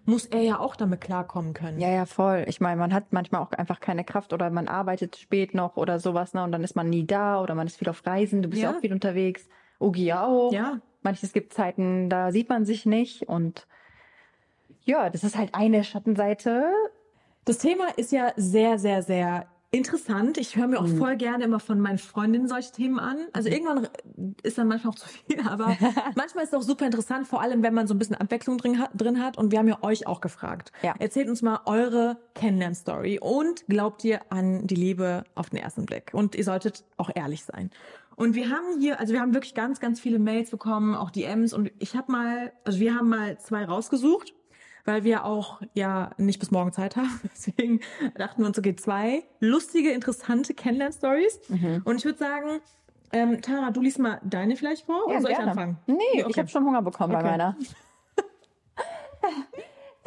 [0.06, 1.76] muss er ja auch damit klarkommen können.
[1.78, 1.82] Mhm.
[1.82, 2.45] Ja, ja, voll.
[2.48, 6.00] Ich meine, man hat manchmal auch einfach keine Kraft oder man arbeitet spät noch oder
[6.00, 6.43] sowas, ne?
[6.43, 8.71] Und dann ist man nie da oder man ist viel auf Reisen, du bist ja,
[8.71, 8.78] Ja.
[8.78, 9.48] auch viel unterwegs.
[9.80, 10.52] Ugi auch.
[10.54, 10.80] Ja.
[11.04, 13.67] Manches gibt Zeiten, da sieht man sich nicht und
[14.86, 16.71] ja, das ist halt eine Schattenseite.
[17.45, 20.39] Das Thema ist ja sehr, sehr, sehr interessant.
[20.39, 23.17] Ich höre mir auch voll gerne immer von meinen Freundinnen solche Themen an.
[23.34, 23.88] Also irgendwann
[24.41, 25.77] ist dann manchmal auch zu viel, aber
[26.15, 28.79] manchmal ist es auch super interessant, vor allem wenn man so ein bisschen Abwechslung drin
[28.79, 29.38] hat, drin hat.
[29.38, 30.71] Und wir haben ja euch auch gefragt.
[30.81, 30.95] Ja.
[30.97, 36.12] Erzählt uns mal eure Kennenlern-Story und glaubt ihr an die Liebe auf den ersten Blick?
[36.13, 37.69] Und ihr solltet auch ehrlich sein.
[38.15, 41.53] Und wir haben hier, also wir haben wirklich ganz, ganz viele Mails bekommen, auch DMs.
[41.53, 44.34] Und ich habe mal, also wir haben mal zwei rausgesucht
[44.86, 47.19] weil wir auch ja nicht bis morgen Zeit haben.
[47.36, 47.82] Deswegen
[48.15, 51.39] dachten wir uns, okay, zwei lustige, interessante Kennenlern-Stories.
[51.50, 51.82] Mhm.
[51.84, 52.62] Und ich würde sagen,
[53.12, 55.78] ähm, Tara, du liest mal deine vielleicht vor oder soll ich anfangen?
[55.88, 56.26] Nee, okay.
[56.30, 57.24] ich habe schon Hunger bekommen Okay.
[57.24, 57.58] bei meiner.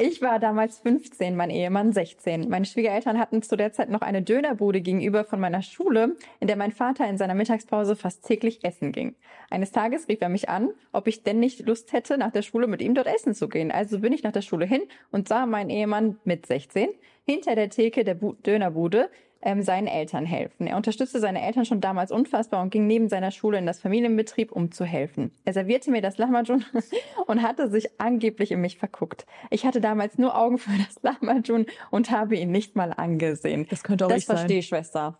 [0.01, 2.47] Ich war damals 15, mein Ehemann 16.
[2.47, 6.55] Meine Schwiegereltern hatten zu der Zeit noch eine Dönerbude gegenüber von meiner Schule, in der
[6.55, 9.17] mein Vater in seiner Mittagspause fast täglich essen ging.
[9.49, 12.67] Eines Tages rief er mich an, ob ich denn nicht Lust hätte, nach der Schule
[12.67, 13.71] mit ihm dort essen zu gehen.
[13.71, 16.91] Also bin ich nach der Schule hin und sah meinen Ehemann mit 16
[17.25, 19.09] hinter der Theke der Bu Dönerbude
[19.41, 20.67] ähm, seinen Eltern helfen.
[20.67, 24.51] Er unterstützte seine Eltern schon damals unfassbar und ging neben seiner Schule in das Familienbetrieb,
[24.51, 25.31] um zu helfen.
[25.45, 26.65] Er servierte mir das Lahmacun
[27.27, 29.25] und hatte sich angeblich in mich verguckt.
[29.49, 33.67] Ich hatte damals nur Augen für das Lahmacun und habe ihn nicht mal angesehen.
[33.69, 34.37] Das könnte auch das ich sein.
[34.37, 35.17] verstehe Schwester.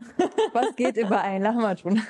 [0.53, 2.01] Was geht über ein Lahmacun?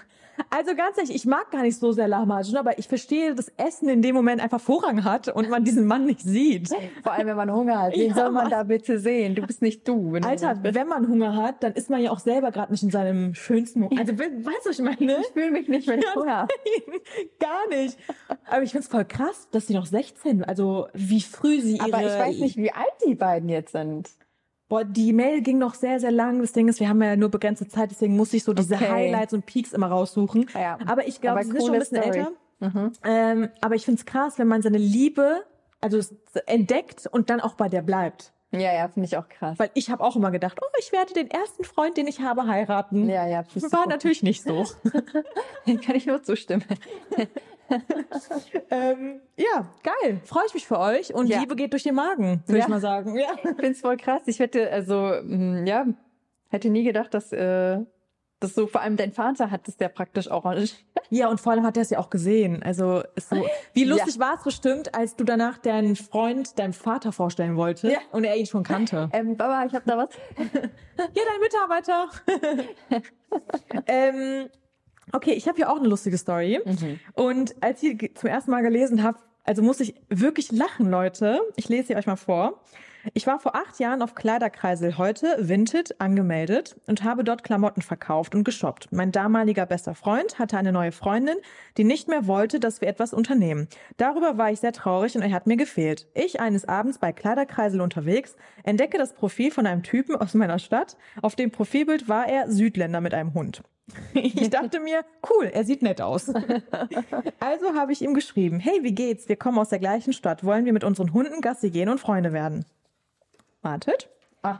[0.50, 3.90] Also ganz ehrlich, ich mag gar nicht so sehr Lahmacun, aber ich verstehe, dass Essen
[3.90, 6.70] in dem Moment einfach Vorrang hat und man diesen Mann nicht sieht.
[7.04, 7.94] Vor allem, wenn man Hunger hat.
[7.96, 9.36] Wen Ja, soll man da bitte sehen?
[9.36, 10.14] Du bist nicht du.
[10.14, 12.84] Wenn Alter, du wenn man Hunger hat, dann ist man ja auch selber gerade nicht
[12.84, 14.00] in seinem schönsten Moment.
[14.00, 15.20] Also, we- weißt du, was ich meine?
[15.22, 16.54] ich fühle mich nicht, wenn ich Hunger habe.
[17.40, 17.98] Gar nicht.
[18.50, 21.86] Aber ich find's voll krass, dass sie noch 16, also wie früh sie ihre...
[21.94, 24.10] Aber ich weiß nicht, wie alt die beiden jetzt sind.
[24.70, 26.40] Boah, die Mail ging noch sehr, sehr lang.
[26.42, 28.90] Das Ding ist, wir haben ja nur begrenzte Zeit, deswegen muss ich so diese Okay.
[28.90, 30.48] Highlights und Peaks immer raussuchen.
[30.54, 30.78] Ja.
[30.86, 32.18] Aber ich glaube, sie sind schon ein bisschen Story.
[32.62, 32.92] älter.
[33.04, 35.44] Ähm, aber ich find's krass, wenn man seine Liebe
[35.82, 36.14] also es
[36.46, 38.34] entdeckt und dann auch bei der bleibt.
[38.52, 39.60] Ja, ja, finde ich auch krass.
[39.60, 42.48] Weil ich habe auch immer gedacht, oh, ich werde den ersten Freund, den ich habe,
[42.48, 43.08] heiraten.
[43.08, 43.90] Ja, ja, War gut.
[43.90, 44.66] natürlich nicht so.
[45.66, 46.66] Kann ich nur zustimmen.
[48.72, 50.22] ähm, ja, geil.
[50.26, 51.14] Freue ich mich für euch.
[51.14, 51.40] Und Ja.
[51.40, 52.66] Liebe geht durch den Magen, würde Ja.
[52.66, 53.16] ich mal sagen.
[53.18, 53.30] Ja.
[53.36, 54.24] Ich finde es voll krass.
[54.26, 55.86] Ich hätte, also, mh, ja,
[56.50, 57.80] hätte nie gedacht, dass, äh,
[58.40, 60.46] dass so, vor allem dein Vater hat es ja praktisch auch.
[61.10, 62.64] ja, und vor allem hat er es ja auch gesehen.
[62.64, 67.12] Also ist so, wie lustig war es bestimmt, als du danach deinen Freund deinem Vater
[67.12, 68.00] vorstellen wolltest Ja.
[68.14, 69.10] und er ihn schon kannte.
[69.12, 70.10] Ähm, Baba, ich habe da was.
[70.98, 72.10] Ja, dein Mitarbeiter.
[73.88, 74.50] ähm,
[75.14, 76.60] okay, ich habe hier auch eine lustige Story.
[77.14, 81.40] Und als ich zum ersten Mal gelesen habe, also muss ich wirklich lachen, Leute.
[81.56, 82.62] Ich lese sie euch mal vor.
[83.14, 88.36] Ich war vor acht Jahren auf Kleiderkreisel heute, Vinted, angemeldet und habe dort Klamotten verkauft
[88.36, 88.92] und geshoppt.
[88.92, 91.38] Mein damaliger bester Freund hatte eine neue Freundin,
[91.78, 93.68] die nicht mehr wollte, dass wir etwas unternehmen.
[93.98, 96.08] Darüber war ich sehr traurig und er hat mir gefehlt.
[96.14, 100.98] Ich eines Abends bei Kleiderkreisel unterwegs, entdecke das Profil von einem Typen aus meiner Stadt.
[101.22, 103.64] Auf dem Profilbild war er Südländer mit einem Hund.
[104.14, 106.32] Ich dachte mir, cool, er sieht nett aus.
[107.40, 109.30] Also habe ich ihm geschrieben, hey, wie geht's?
[109.30, 110.44] Wir kommen aus der gleichen Stadt.
[110.44, 112.66] Wollen wir mit unseren Hunden Gassi gehen und Freunde werden?
[113.70, 114.10] Wartet.
[114.42, 114.60] Ah.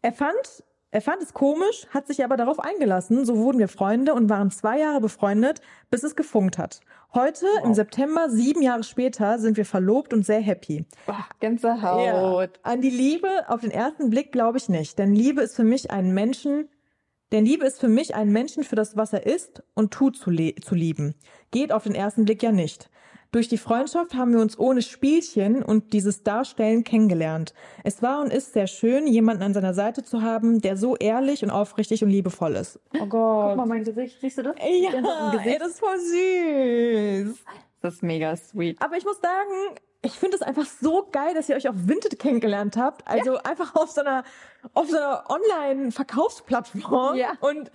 [0.00, 3.26] Er fand, er fand es komisch, hat sich aber darauf eingelassen.
[3.26, 6.80] So wurden wir Freunde und waren zwei Jahre befreundet, bis es gefunkt hat.
[7.12, 10.86] Heute, im September, sieben Jahre später, sind wir verlobt und sehr happy.
[11.06, 12.60] Boah, Gänsehaut.
[12.62, 15.90] An die Liebe auf den ersten Blick glaube ich nicht, denn Liebe ist für mich
[15.90, 16.68] ein Menschen,
[17.32, 20.30] denn Liebe ist für mich ein Menschen für das, was er ist und tut zu,
[20.30, 21.14] zu lieben.
[21.50, 22.88] Geht auf den ersten Blick ja nicht.
[23.30, 27.52] Durch die Freundschaft haben wir uns ohne Spielchen und dieses Darstellen kennengelernt.
[27.84, 31.42] Es war und ist sehr schön, jemanden an seiner Seite zu haben, der so ehrlich
[31.42, 32.80] und aufrichtig und liebevoll ist.
[32.98, 33.48] Oh Gott.
[33.48, 34.18] Guck mal mein Gesicht.
[34.20, 34.56] Siehst du das?
[34.56, 35.60] Ja, ey, Gesicht.
[35.60, 37.44] das ist voll süß.
[37.82, 38.80] Das ist mega sweet.
[38.80, 42.18] Aber ich muss sagen, ich finde es einfach so geil, dass ihr euch auf Vinted
[42.18, 43.06] kennengelernt habt.
[43.06, 44.24] Also einfach auf so einer,
[44.72, 47.16] auf so einer Online-Verkaufsplattform.
[47.16, 47.32] Ja.
[47.40, 47.70] Und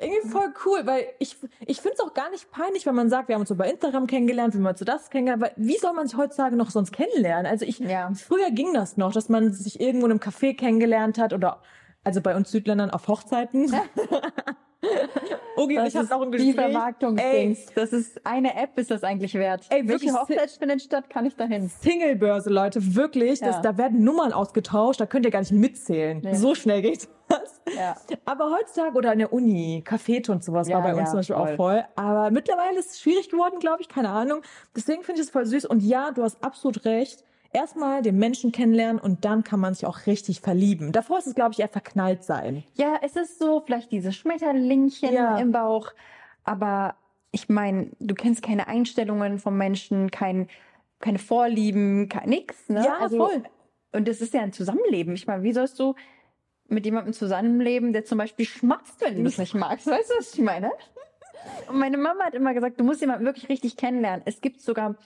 [0.00, 3.28] irgendwie voll cool, weil ich, ich finde es auch gar nicht peinlich, wenn man sagt,
[3.28, 5.92] wir haben uns so bei Instagram kennengelernt, wie man so das kennengelernt, weil wie soll
[5.92, 7.46] man sich heutzutage noch sonst kennenlernen?
[7.46, 8.10] Also ich, Ja.
[8.14, 11.60] früher ging das noch, dass man sich irgendwo in einem Café kennengelernt hat oder,
[12.04, 13.72] also bei uns Südländern auf Hochzeiten.
[15.56, 16.54] Ogi und Das ich hatten auch ein die Gespräch.
[16.54, 17.66] Vermarktungsdings.
[17.74, 19.66] Das ist eine App, ist das eigentlich wert.
[19.70, 21.10] Ey, Welche wirklich, Hochzeit findet statt?
[21.10, 21.68] Kann ich dahin?
[21.68, 23.40] Singlebörse, Leute, wirklich.
[23.40, 23.62] Das, Ja.
[23.62, 26.20] Da werden Nummern ausgetauscht, da könnt ihr gar nicht mitzählen.
[26.22, 26.34] Nee.
[26.34, 27.60] So schnell geht das.
[27.76, 27.96] Ja.
[28.24, 31.16] Aber heutzutage oder in der Uni, Cafete und sowas Ja, war bei uns ja, zum
[31.18, 31.48] Beispiel voll.
[31.52, 31.84] auch voll.
[31.96, 34.42] Aber mittlerweile ist es schwierig geworden, glaube ich, keine Ahnung.
[34.74, 35.66] Deswegen finde ich es voll süß.
[35.66, 37.24] Und ja, du hast absolut recht.
[37.52, 40.92] Erstmal den Menschen kennenlernen und dann kann man sich auch richtig verlieben.
[40.92, 42.62] Davor ist es, glaube ich, eher verknallt sein.
[42.74, 45.38] Ja, es ist so vielleicht diese Schmetterlingchen Ja.
[45.38, 45.92] im Bauch.
[46.44, 46.94] Aber
[47.30, 50.48] ich meine, du kennst keine Einstellungen vom Menschen, kein,
[51.00, 52.68] keine Vorlieben, kein, nix.
[52.68, 52.84] Ne?
[52.84, 53.42] Ja, voll.
[53.92, 55.14] Und es ist ja ein Zusammenleben.
[55.14, 55.94] Ich meine, wie sollst du
[56.68, 59.86] mit jemandem zusammenleben, der zum Beispiel schmatzt, wenn du das nicht magst?
[59.86, 60.70] Weißt du, was ich meine?
[61.68, 64.22] Und meine Mama hat immer gesagt, du musst jemanden wirklich richtig kennenlernen.
[64.26, 64.96] Es gibt sogar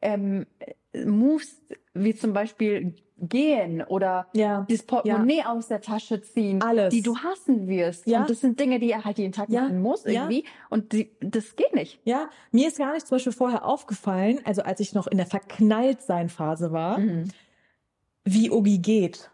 [0.00, 0.46] ähm,
[0.94, 1.60] Moves,
[1.94, 4.64] wie zum Beispiel gehen oder Ja.
[4.70, 6.94] das Portemonnaie aus der Tasche ziehen, Alles.
[6.94, 8.06] die du hassen wirst.
[8.06, 8.20] Ja.
[8.20, 9.62] Und das sind Dinge, die er halt jeden Tag Ja.
[9.62, 10.12] machen muss Ja.
[10.28, 10.44] irgendwie.
[10.70, 11.98] Und die, das geht nicht.
[12.04, 15.26] Ja, mir ist gar nicht zum Beispiel vorher aufgefallen, also als ich noch in der
[15.26, 17.00] Verknalltsein-Phase war,
[18.24, 19.30] wie Ogi geht.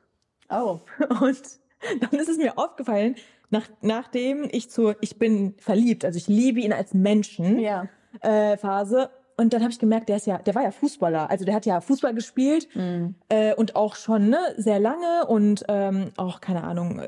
[0.49, 0.79] Oh.
[1.21, 1.43] Und
[2.01, 3.17] dann ist es mir aufgefallen,
[3.51, 7.87] nach, nachdem ich zur Ich bin verliebt, also ich liebe ihn als Menschen, Ja.
[8.21, 11.29] äh, Phase, und dann habe ich gemerkt, der ist ja, der war ja Fußballer.
[11.29, 13.17] Also der hat ja Fußball gespielt Mhm.
[13.29, 17.03] äh, und auch schon ne, sehr lange und ähm, auch, keine Ahnung,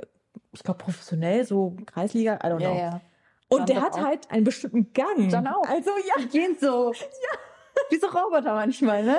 [0.52, 2.74] ich glaube professionell, so Kreisliga, I don't know.
[2.74, 3.00] Ja, ja.
[3.48, 4.02] Und der hat auch.
[4.04, 5.30] halt einen bestimmten Gang.
[5.30, 5.68] John auch.
[5.68, 6.22] Also ja.
[6.22, 6.92] Die gehen so.
[7.00, 7.38] Ja.
[7.90, 9.12] Wie so Roboter manchmal, ne?
[9.12, 9.18] Ja.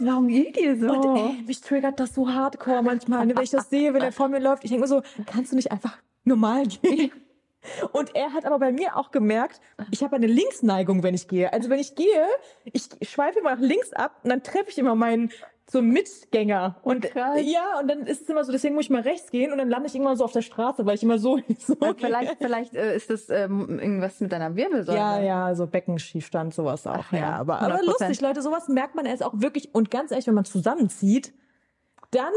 [0.00, 0.88] Warum geht ihr so?
[0.90, 4.12] Und ey, mich triggert das so hardcore manchmal, ne, wenn ich das sehe, wenn er
[4.12, 4.64] vor mir läuft.
[4.64, 7.12] Ich denke mir so, kannst du nicht einfach normal gehen?
[7.92, 11.52] Und er hat aber bei mir auch gemerkt, ich habe eine Linksneigung, wenn ich gehe.
[11.52, 12.26] Also wenn ich gehe,
[12.64, 15.30] ich schweife immer nach links ab und dann treffe ich immer meinen
[15.68, 16.76] so Mitgänger.
[16.82, 17.40] Und Krass.
[17.42, 19.68] ja, und dann ist es immer so, deswegen muss ich mal rechts gehen und dann
[19.68, 22.74] lande ich irgendwann so auf der Straße, weil ich immer so, so Und vielleicht, vielleicht
[22.74, 24.98] äh, ist das ähm, irgendwas mit deiner Wirbelsäule.
[24.98, 27.06] Ja, ja, so Beckenschiefstand, sowas auch.
[27.08, 27.84] Ach ja, ja, aber, aber 100%.
[27.84, 29.74] lustig, Leute, sowas merkt man erst auch wirklich.
[29.74, 31.32] Und ganz ehrlich, wenn man zusammenzieht,
[32.12, 32.32] dann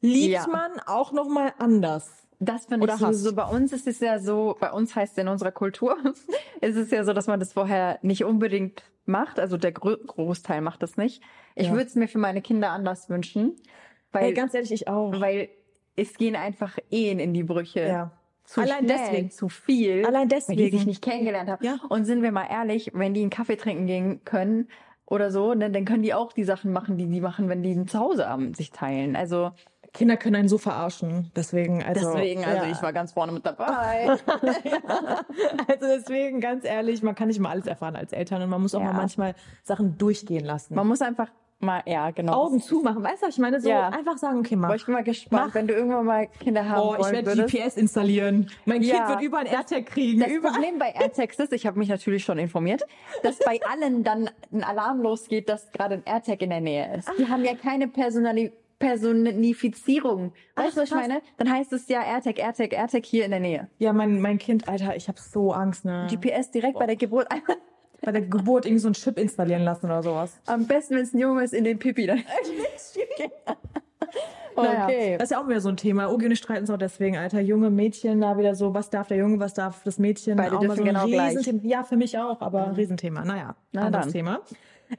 [0.00, 0.46] liebt Ja.
[0.46, 2.08] man auch noch mal anders.
[2.40, 3.00] Das finde ich Hass.
[3.00, 3.34] sowieso.
[3.34, 5.96] Bei uns ist es ja so, bei uns heißt es in unserer Kultur,
[6.62, 9.38] ist es ja so, dass man das vorher nicht unbedingt macht.
[9.38, 11.22] Also der Gro Großteil macht das nicht.
[11.54, 11.72] Ich Ja.
[11.72, 13.56] würde es mir für meine Kinder anders wünschen.
[14.12, 15.20] Weil, Ey, ganz ehrlich, ich auch.
[15.20, 15.50] weil
[15.96, 17.80] es gehen einfach Ehen in die Brüche.
[17.86, 18.10] Ja.
[18.44, 19.30] Zu Allein schnell, deswegen.
[19.30, 20.04] zu viel.
[20.06, 20.76] Allein Weil die deswegen.
[20.78, 21.64] sich nicht kennengelernt haben.
[21.64, 21.78] Ja.
[21.88, 24.68] Und sind wir mal ehrlich, wenn die einen Kaffee trinken gehen können
[25.06, 27.72] oder so, ne, dann können die auch die Sachen machen, die die machen, wenn die
[27.72, 29.14] ein Zuhauseabend sich teilen.
[29.14, 29.52] Also
[29.92, 31.30] Kinder können einen so verarschen.
[31.34, 32.12] Deswegen, also.
[32.12, 32.70] deswegen, also ja.
[32.70, 34.16] ich war ganz vorne mit dabei.
[35.68, 38.74] Also deswegen, ganz ehrlich, man kann nicht mal alles erfahren als Eltern und man muss
[38.74, 38.86] auch Ja.
[38.86, 40.74] mal manchmal Sachen durchgehen lassen.
[40.74, 41.28] Man muss einfach
[41.60, 42.32] mal, ja, genau.
[42.46, 43.60] Augen zumachen, weißt du, was ich meine?
[43.60, 43.88] So Ja.
[43.90, 44.68] einfach sagen, okay, mach.
[44.68, 45.54] Boah, ich bin mal gespannt, Mach.
[45.54, 47.44] wenn du irgendwann mal Kinder haben Oh, ich werde.
[47.44, 48.50] GPS installieren.
[48.64, 49.08] Mein Kind Ja.
[49.10, 50.20] wird überall ein AirTag kriegen.
[50.20, 50.54] Das Überall.
[50.54, 52.82] Problem bei AirTags ist, ich habe mich natürlich schon informiert,
[53.22, 57.10] dass bei allen dann ein Alarm losgeht, dass gerade ein AirTag in der Nähe ist.
[57.18, 60.32] Die haben ja keine Personali Personifizierung.
[60.56, 61.20] Weißt du, was ich meine?
[61.36, 63.68] Dann heißt es ja AirTag, AirTag, AirTag hier in der Nähe.
[63.78, 66.08] Ja, mein, mein Kind, Alter, ich habe so Angst, ne?
[66.10, 67.30] GPS direkt bei der Geburt.
[67.30, 67.56] einmal-
[68.02, 70.40] Bei der Geburt irgend so einen Chip installieren lassen oder sowas.
[70.46, 72.06] Am besten, wenn es ein Junge ist, in den Pipi.
[72.06, 72.22] Dann.
[74.56, 75.16] Naja, okay.
[75.16, 76.10] Das ist ja auch wieder so ein Thema.
[76.10, 77.40] Ogi und ich streiten uns auch deswegen, Alter.
[77.40, 80.36] Junge Mädchen, da wieder so, was darf der Junge, was darf das Mädchen?
[80.36, 81.36] Beide auch mal dürfen so ein genau gleich.
[81.36, 81.60] Riesenthema.
[81.72, 83.24] Ja, für mich auch, aber ein Riesenthema.
[83.24, 84.12] Naja, Na anderes dann.
[84.12, 84.40] Thema.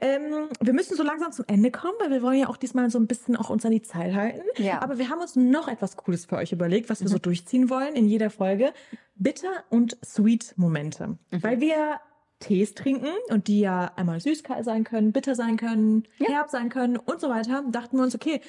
[0.00, 2.98] Ähm, wir müssen so langsam zum Ende kommen, weil wir wollen ja auch diesmal so
[2.98, 4.42] ein bisschen auch uns an die Zeit halten.
[4.56, 4.76] Ja.
[4.76, 4.80] Mhm.
[4.80, 7.94] Aber wir haben uns noch etwas Cooles für euch überlegt, was wir so durchziehen wollen
[7.94, 8.72] in jeder Folge.
[9.14, 11.18] Bitter und Sweet Momente.
[11.30, 11.42] Mhm.
[11.42, 12.00] Weil wir
[12.40, 16.96] Tees trinken und die ja einmal süß sein können, bitter sein können, herb sein können
[16.96, 18.40] und so weiter, dachten wir uns, okay,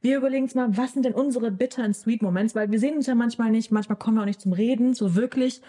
[0.00, 2.96] wir überlegen uns mal, was sind denn unsere bitter und sweet Moments, weil wir sehen
[2.96, 5.62] uns ja manchmal nicht, manchmal kommen wir auch nicht zum Reden, so wirklich.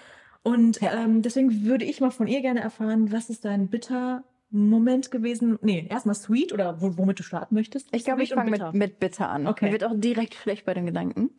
[0.44, 5.12] Und ähm, deswegen würde ich mal von ihr gerne erfahren, was ist dein bitter Moment
[5.12, 5.60] gewesen?
[5.62, 7.94] Nee, erstmal sweet oder wo, womit du starten möchtest?
[7.94, 8.72] Ich glaube, ich fange mit, bitter.
[8.74, 9.48] mit Bitter an.
[9.48, 9.66] Okay.
[9.66, 11.32] Mir wird auch direkt schlecht bei den Gedanken.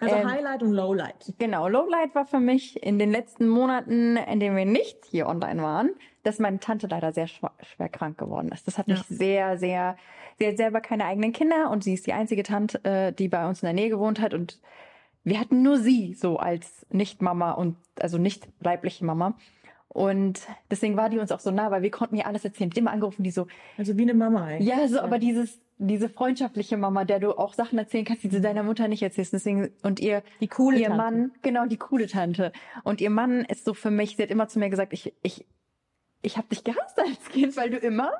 [0.00, 1.34] Also ähm, Highlight und Lowlight.
[1.38, 5.62] Genau, Lowlight war für mich in den letzten Monaten, in denen wir nicht hier online
[5.62, 5.90] waren,
[6.22, 8.66] dass meine Tante leider sehr schwa- schwer krank geworden ist.
[8.66, 9.04] Das hat mich Ja.
[9.08, 9.96] sehr, sehr,
[10.38, 13.48] sie hat selber keine eigenen Kinder und sie ist die einzige Tante, äh, die bei
[13.48, 14.60] uns in der Nähe gewohnt hat und
[15.24, 19.36] wir hatten nur sie so als Nicht-Mama und also nicht leibliche Mama.
[19.96, 22.68] Und deswegen war die uns auch so nah, weil wir konnten ihr alles erzählen.
[22.68, 23.46] Die immer angerufen, die so,
[23.78, 24.50] Also wie eine Mama.
[24.50, 24.62] Ey.
[24.62, 28.42] ja, so, aber dieses, diese freundschaftliche Mama, der du auch Sachen erzählen kannst, die du
[28.42, 29.32] deiner Mutter nicht erzählst.
[29.32, 30.96] Deswegen, und ihr, Die coole ihr Tante.
[31.02, 32.52] Mann, genau, die coole Tante.
[32.84, 35.46] Und ihr Mann ist so für mich, sie hat immer zu mir gesagt, ich, ich,
[36.20, 38.10] ich habe dich gehasst als Kind, weil du immer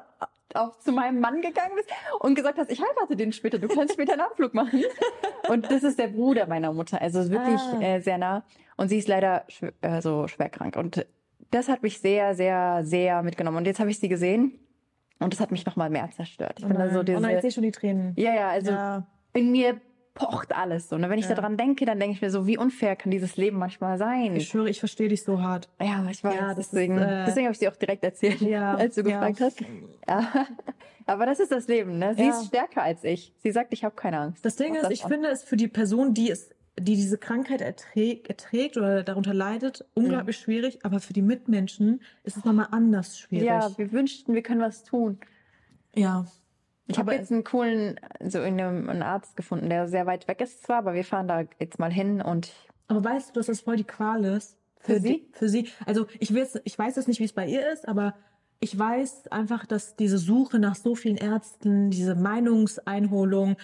[0.55, 3.93] auch zu meinem Mann gegangen bist und gesagt hast, ich heirate den später, du kannst
[3.93, 4.83] später einen Abflug machen.
[5.51, 7.81] Und das ist der Bruder meiner Mutter, also ist wirklich Ah.
[7.83, 8.45] äh, sehr nah.
[8.79, 10.77] Und sie ist leider schw äh, so schwer krank.
[10.77, 11.05] Und
[11.51, 13.59] das hat mich sehr, sehr, sehr mitgenommen.
[13.59, 14.59] Und jetzt habe ich sie gesehen
[15.19, 16.55] und das hat mich noch mal mehr zerstört.
[16.59, 18.13] Ich Oh bin da oh diese, nein, ich sehe schon die Tränen.
[18.17, 19.07] ja, ja, also Ja.
[19.33, 19.81] in mir
[20.15, 20.97] pocht alles so.
[20.97, 21.11] Ne?
[21.11, 21.35] Wenn ich Ja.
[21.35, 24.35] daran denke, dann denke ich mir so, wie unfair kann dieses Leben manchmal sein?
[24.37, 25.69] Ich schwöre, ich verstehe dich so hart.
[25.81, 26.35] ja, ich weiß.
[26.35, 29.41] Ja, deswegen ist, äh, deswegen habe ich sie auch direkt erzählt, Ja, als du gefragt
[29.41, 29.61] hast.
[30.09, 30.47] Ja.
[31.09, 31.99] Aber das ist das Leben.
[31.99, 32.15] Ne?
[32.15, 33.33] Sie ist stärker als ich.
[33.39, 34.45] Sie sagt, ich habe keine Angst.
[34.45, 38.29] Das Ding ist, ich finde es für die Person, die es, die diese Krankheit erträgt,
[38.29, 40.79] erträgt oder darunter leidet, unglaublich schwierig.
[40.85, 43.47] Aber für die Mitmenschen ist es nochmal anders schwierig.
[43.47, 45.19] ja, wir wünschten, wir können was tun.
[45.95, 46.27] ja.
[46.89, 50.41] Ich habe jetzt einen coolen, so in einem, einen Arzt gefunden, der sehr weit weg
[50.41, 52.53] ist zwar, aber wir fahren da jetzt mal hin und
[52.87, 54.57] Aber weißt du, dass das voll die Qual ist?
[54.79, 55.25] Für sie?
[55.25, 55.69] Die, für sie.
[55.85, 58.15] Also ich weiß, ich weiß jetzt nicht, wie es bei ihr ist, aber
[58.61, 63.57] ich weiß einfach, dass diese Suche nach so vielen Ärzten, diese Meinungseinholung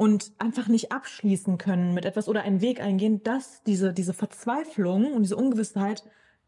[0.00, 5.12] und einfach nicht abschließen können mit etwas oder einen Weg eingehen, dass diese, diese Verzweiflung
[5.12, 6.04] und diese Ungewissheit,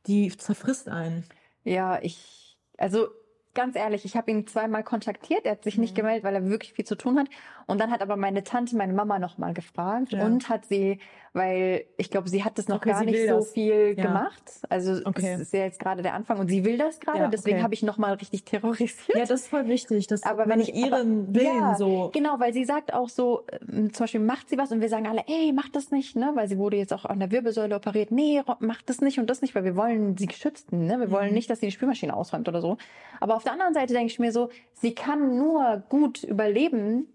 [0.06, 1.26] die zerfrisst einen.
[1.62, 3.08] Ja, ich, also
[3.54, 5.82] ganz ehrlich, ich habe ihn zweimal kontaktiert, er hat sich Mhm.
[5.82, 7.28] nicht gemeldet, weil er wirklich viel zu tun hat.
[7.66, 10.24] Und dann hat aber meine Tante meine Mama nochmal gefragt Ja.
[10.24, 10.98] und hat sie,
[11.32, 13.52] weil ich glaube, sie hat das noch Okay, gar nicht so das.
[13.52, 14.02] viel Ja.
[14.04, 14.42] gemacht.
[14.68, 15.34] Also Okay.
[15.34, 17.64] es ist ja jetzt gerade der Anfang und sie will das gerade, Ja, deswegen okay.
[17.64, 19.16] habe ich nochmal richtig terrorisiert.
[19.16, 22.10] Ja, das ist voll wichtig, dass Aber wenn ich ihren Willen so.
[22.12, 25.06] Genau, weil sie sagt auch so, ähm, zum Beispiel macht sie was und wir sagen
[25.06, 26.32] alle, ey, mach das nicht, ne?
[26.34, 28.10] Weil sie wurde jetzt auch an der Wirbelsäule operiert.
[28.10, 30.98] Nee, mach das nicht und das nicht, weil wir wollen sie schützen, ne?
[30.98, 31.34] Wir wollen Mhm.
[31.34, 32.76] nicht, dass sie die Spülmaschine ausräumt oder so.
[33.20, 37.08] Aber auf der anderen Seite denke ich mir so, sie kann nur gut überleben,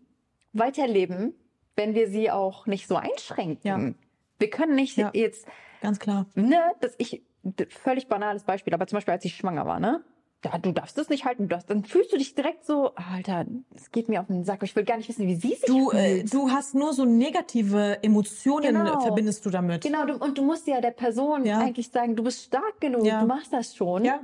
[0.51, 1.33] weiterleben,
[1.77, 3.59] wenn wir sie auch nicht so einschränken.
[3.63, 3.93] Ja.
[4.39, 5.09] Wir können nicht Ja.
[5.13, 5.47] jetzt
[5.81, 6.25] Ganz klar.
[6.35, 7.23] ne, das ich
[7.69, 10.03] völlig banales Beispiel, aber zum Beispiel als ich schwanger war, ne?
[10.45, 13.45] Ja, du darfst das nicht halten, du darfst, dann fühlst du dich direkt so, Alter,
[13.75, 14.61] es geht mir auf den Sack.
[14.63, 16.33] Ich will gar nicht wissen, wie sie sich Du, äh, fühlt.
[16.33, 18.99] du hast nur so negative Emotionen, Genau.
[18.99, 19.81] verbindest du damit.
[19.83, 21.59] Genau, du, und du musst ja der Person Ja.
[21.59, 23.21] eigentlich sagen, du bist stark genug, Ja.
[23.21, 24.05] du machst das schon.
[24.05, 24.19] Ja,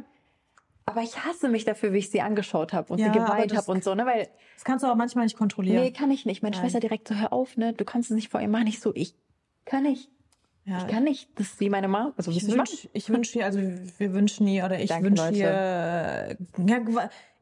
[0.86, 3.72] Aber ich hasse mich dafür, wie ich sie angeschaut habe und Ja, sie geweint habe
[3.72, 4.06] und so, ne?
[4.06, 5.82] Weil, das kannst du aber manchmal nicht kontrollieren.
[5.82, 6.44] nee, kann ich nicht.
[6.44, 6.64] Meine Nein.
[6.64, 7.74] Schwester direkt so, hör auf, ne?
[7.74, 8.68] Du kannst es nicht vor ihr machen.
[8.68, 9.16] Ich so, ich
[9.66, 10.10] kann nicht.
[10.66, 10.80] ja.
[10.80, 11.30] Ich kann nicht.
[11.36, 12.14] Das ist wie meine Mama.
[12.18, 15.48] Also, Ich wünsche, ich wünsche dir, also wir wünschen dir oder ich Danke, wünsche dir,
[15.50, 16.36] äh,
[16.68, 16.80] ja,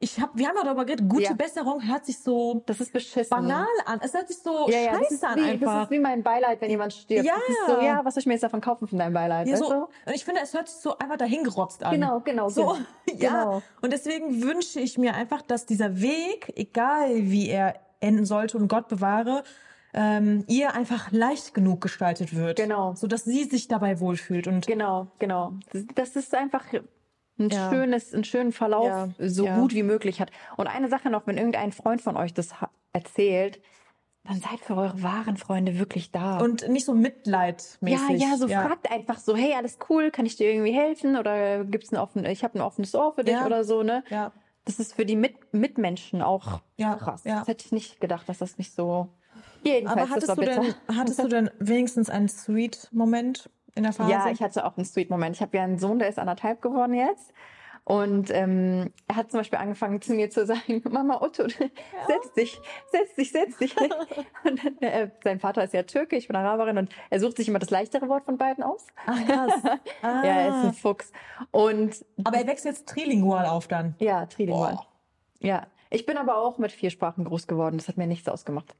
[0.01, 1.33] ich hab, wir haben ja darüber geredet, gute Ja.
[1.33, 3.29] Besserung hört sich so das ist beschissen.
[3.29, 3.99] banal an.
[4.03, 5.73] Es hört sich so Ja, ja, scheiße an wie, einfach.
[5.75, 7.25] das ist wie mein Beileid, wenn jemand stirbt.
[7.25, 7.35] Ja.
[7.67, 9.47] So, ja, was soll ich mir jetzt davon kaufen von deinem Beileid?
[9.47, 9.79] ja, weißt so, du?
[9.83, 11.91] und ich finde, es hört sich so einfach dahingerotzt an.
[11.91, 12.49] Genau, genau.
[12.49, 12.77] So, genau.
[13.19, 13.43] ja.
[13.43, 13.61] Genau.
[13.81, 18.67] Und deswegen wünsche ich mir einfach, dass dieser Weg, egal wie er enden sollte und
[18.67, 19.43] Gott bewahre,
[19.93, 22.57] ähm, ihr einfach leicht genug gestaltet wird.
[22.57, 22.95] Genau.
[22.95, 24.47] So dass sie sich dabei wohlfühlt.
[24.47, 25.53] Und Genau, genau.
[25.95, 26.63] Das ist einfach
[27.41, 27.69] ein Ja.
[27.69, 29.59] schönes, einen schönen Verlauf Ja, so ja.
[29.59, 30.31] gut wie möglich hat.
[30.57, 32.49] Und eine Sache noch, wenn irgendein Freund von euch das
[32.93, 33.61] erzählt,
[34.23, 36.39] dann seid für eure wahren Freunde wirklich da.
[36.39, 38.21] und nicht so mitleidmäßig.
[38.21, 41.65] ja, ja, so fragt einfach so, hey, alles cool, kann ich dir irgendwie helfen oder
[41.65, 43.45] gibt's ein offen, ich habe ein offenes Ohr für dich Ja.
[43.47, 44.03] oder so, ne?
[44.09, 44.31] Ja.
[44.65, 47.23] Das ist für die Mit Mitmenschen auch Ja, krass.
[47.23, 47.39] ja.
[47.39, 49.09] Das hätte ich nicht gedacht, dass das nicht so.
[49.63, 50.61] Jedenfalls, Aber hattest du, bitter.
[50.61, 54.11] denn, hattest du denn wenigstens einen Sweet-Moment in der Phase?
[54.11, 55.35] Ja, ich hatte auch einen Sweet-Moment.
[55.35, 57.33] Ich habe ja einen Sohn, der ist anderthalb geworden jetzt.
[57.83, 62.61] Und ähm, er hat zum Beispiel angefangen zu mir zu sagen, Mama Otto, setz dich,
[62.91, 63.75] setz dich, setz dich.
[64.43, 67.47] und dann, äh, sein Vater ist ja Türke, ich bin Araberin und er sucht sich
[67.47, 68.85] immer das leichtere Wort von beiden aus.
[69.07, 69.53] Ach, krass.
[70.03, 70.21] Ah.
[70.23, 71.11] Ja, er ist ein Fuchs.
[71.49, 73.95] Und Aber er wächst jetzt trilingual auf dann.
[73.97, 74.75] ja, trilingual.
[74.75, 74.85] Boah.
[75.39, 77.77] Ja, ich bin aber auch mit vier Sprachen groß geworden.
[77.77, 78.75] Das hat mir nichts ausgemacht.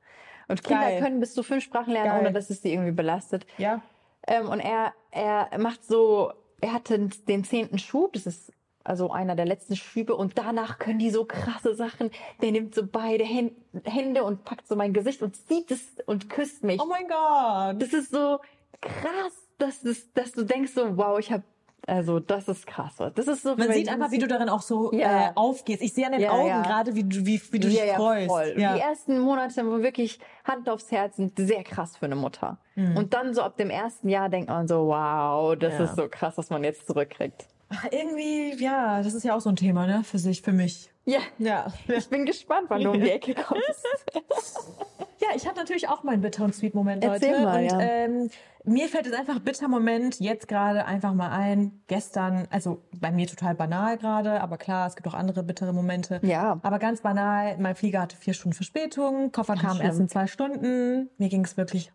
[0.47, 1.01] Und Kinder Geil.
[1.01, 2.19] können bis zu fünf Sprachen lernen, Geil.
[2.21, 3.47] ohne dass es sie irgendwie belastet.
[3.57, 3.81] Ja.
[4.27, 6.31] Ähm, und er, er macht so,
[6.61, 8.51] er hatte den zehnten Schub, das ist
[8.83, 12.09] also einer der letzten Schübe und danach können die so krasse Sachen.
[12.41, 16.29] Der nimmt so beide Hän- Hände und packt so mein Gesicht und zieht es und
[16.29, 16.81] küsst mich.
[16.81, 17.81] Oh mein Gott.
[17.81, 18.39] das ist so
[18.81, 21.43] krass, dass, das, dass du denkst so, wow, ich habe,
[21.87, 22.95] also das ist krass.
[23.15, 23.55] Das ist so.
[23.55, 25.29] Man sieht einfach, wie du darin auch so Ja.
[25.29, 25.81] äh, aufgehst.
[25.81, 26.61] Ich sehe an den Ja, Augen ja.
[26.61, 28.27] gerade, wie du, wie, wie du dich ja, ja, freust.
[28.27, 28.53] Voll.
[28.57, 28.75] Ja.
[28.75, 32.57] Die ersten Monate waren wirklich Hand aufs Herz sind sehr krass für eine Mutter.
[32.95, 35.79] Und dann so ab dem ersten Jahr denkt man so, wow, das Mhm.
[35.79, 35.85] Ja.
[35.85, 37.47] ist so krass, was man jetzt zurückkriegt.
[37.91, 40.91] Irgendwie, ja, das ist ja auch so ein Thema, ne, für sich, für mich.
[41.05, 41.67] Ja, Ja.
[41.87, 43.85] ich bin gespannt, wann du um die Ecke kommst.
[45.23, 47.43] Ja, ich hatte natürlich auch meinen Bitter- und Sweet-Moment Erzähl heute.
[47.45, 47.79] mal, und ja.
[47.79, 48.29] ähm,
[48.63, 51.83] mir fällt jetzt einfach Bitter-Moment jetzt gerade einfach mal ein.
[51.85, 56.19] Gestern, also bei mir total banal gerade, aber klar, es gibt auch andere bittere Momente.
[56.23, 56.59] Ja.
[56.63, 59.85] Aber ganz banal, mein Flieger hatte vier Stunden Verspätung, Koffer kam schlimm.
[59.85, 61.11] erst in zwei Stunden.
[61.19, 61.93] Mir ging es wirklich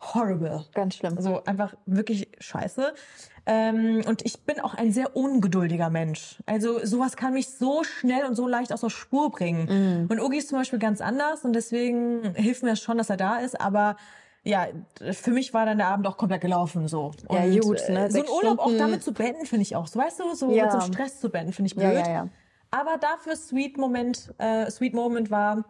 [0.00, 0.64] horrible.
[0.72, 1.14] Ganz schlimm.
[1.18, 2.94] Also einfach wirklich scheiße.
[3.44, 6.40] Ähm, und ich bin auch ein sehr ungeduldiger Mensch.
[6.46, 10.06] Also sowas kann mich so schnell und so leicht aus der Spur bringen.
[10.08, 13.16] Und Ogi ist zum Beispiel ganz anders und deswegen hilft mir das schon, dass er
[13.16, 13.60] da ist.
[13.60, 13.96] Aber
[14.44, 14.66] ja,
[15.12, 17.12] für mich war dann der Abend auch komplett gelaufen so.
[17.30, 18.06] Ja, und, gut, ne?
[18.06, 19.86] äh, So ein Sechs Urlaub auch damit zu beenden, finde ich auch.
[19.86, 20.64] So weißt du, so Ja.
[20.64, 21.94] mit so einem Stress zu beenden, finde ich blöd.
[21.94, 22.28] Ja, ja, ja.
[22.70, 25.64] Aber dafür Sweet Moment, äh, Sweet Moment war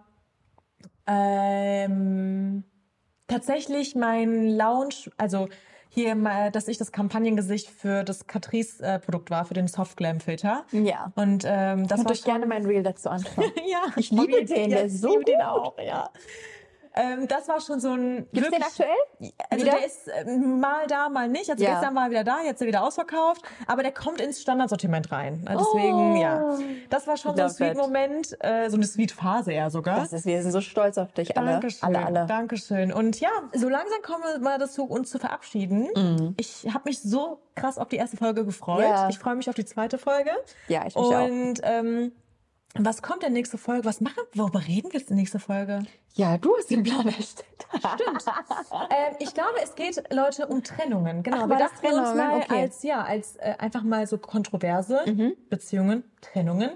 [1.07, 2.65] ähm,
[3.29, 5.49] tatsächlich mein Lounge, also
[5.95, 9.99] hier mal, dass ich das Kampagnengesicht für das Catrice äh, Produkt war, für den Soft
[9.99, 10.65] Glam Filter.
[10.73, 11.13] Ja.
[11.17, 13.45] Und ähm, das Könnt war euch gerne mein Reel dazu anschauen.
[13.71, 15.45] ja, Ich liebe den, der ist so liebe den gut.
[15.45, 16.09] auch, ja.
[16.95, 19.33] Ähm, das war schon so ein Gibt's den wirklich- aktuell?
[19.51, 19.77] Also Wieder?
[19.79, 21.51] der ist äh, mal da, mal nicht.
[21.51, 21.71] Also Ja.
[21.75, 23.43] gestern war er wieder da, jetzt ist er wieder ausverkauft.
[23.67, 25.45] Aber der kommt ins Standardsortiment rein.
[25.49, 26.21] Also Deswegen, Oh.
[26.21, 26.59] ja.
[26.91, 27.51] Das war schon so ein.
[27.51, 30.01] Sweet-Moment, äh, so eine Sweet-Phase eher sogar.
[30.01, 31.53] Das ist, wir sind so stolz auf dich alle.
[31.53, 31.89] Dankeschön.
[31.95, 32.27] Alle, alle.
[32.27, 32.93] Dankeschön.
[32.93, 36.35] Und ja, so langsam kommen wir mal dazu, uns zu verabschieden.
[36.39, 38.79] Ich habe mich so krass auf die erste Folge gefreut.
[38.79, 38.83] Mhm.
[38.91, 39.09] Ja.
[39.09, 40.31] Ich freue mich auf die zweite Folge.
[40.69, 41.25] Ja, ich mich auch.
[41.25, 42.13] Und ähm,
[42.79, 43.85] was kommt denn nächste Folge?
[43.85, 44.23] Was machen?
[44.35, 45.83] Worüber reden wir jetzt in der nächsten Folge?
[46.15, 47.47] Ja, du hast den Plan erstellt.
[47.79, 48.25] Stimmt.
[48.91, 51.23] ähm, ich glaube, es geht, Leute, um Trennungen.
[51.23, 51.45] Genau.
[51.45, 52.17] Ach, wir dachten uns Trennungen?
[52.17, 52.63] mal Okay.
[52.63, 55.01] als, ja, als äh, einfach mal so kontroverse
[55.51, 56.71] Beziehungen, Trennungen.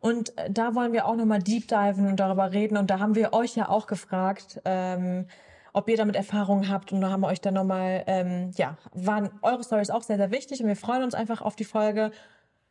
[0.00, 2.76] Und äh, da wollen wir auch nochmal deep diven und darüber reden.
[2.76, 5.26] Und da haben wir euch ja auch gefragt, ähm,
[5.72, 6.92] ob ihr damit Erfahrungen habt.
[6.92, 10.30] Und da haben wir euch dann nochmal, ähm, ja, waren eure Stories auch sehr, sehr
[10.30, 10.60] wichtig.
[10.62, 12.12] Und wir freuen uns einfach auf die Folge.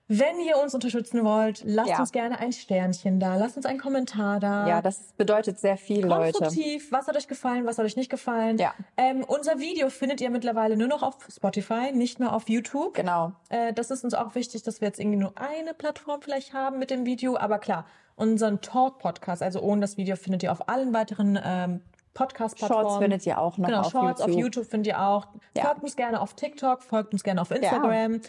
[0.10, 2.00] Wenn ihr uns unterstützen wollt, lasst Ja.
[2.00, 4.68] uns gerne ein Sternchen da, lasst uns einen Kommentar da.
[4.68, 6.38] Ja, das bedeutet sehr viel, Leute.
[6.40, 8.58] Konstruktiv, was hat euch gefallen, was hat euch nicht gefallen.
[8.58, 8.74] Ja.
[8.98, 12.96] Ähm, unser Video findet ihr mittlerweile nur noch auf Spotify, nicht mehr auf YouTube.
[12.96, 13.32] Genau.
[13.50, 16.80] Äh, das ist uns auch wichtig, dass wir jetzt irgendwie nur eine Plattform vielleicht haben
[16.80, 17.38] mit dem Video.
[17.38, 17.86] Aber klar,
[18.18, 21.82] unseren Talk-Podcast, also ohne das Video, findet ihr auf allen weiteren ähm,
[22.14, 22.84] Podcast-Plattformen.
[22.90, 24.30] Shorts findet ihr auch noch Genau, auf Shorts YouTube.
[24.36, 25.28] auf YouTube findet ihr auch.
[25.58, 25.64] Ja.
[25.64, 28.20] Folgt uns gerne auf TikTok, folgt uns gerne auf Instagram.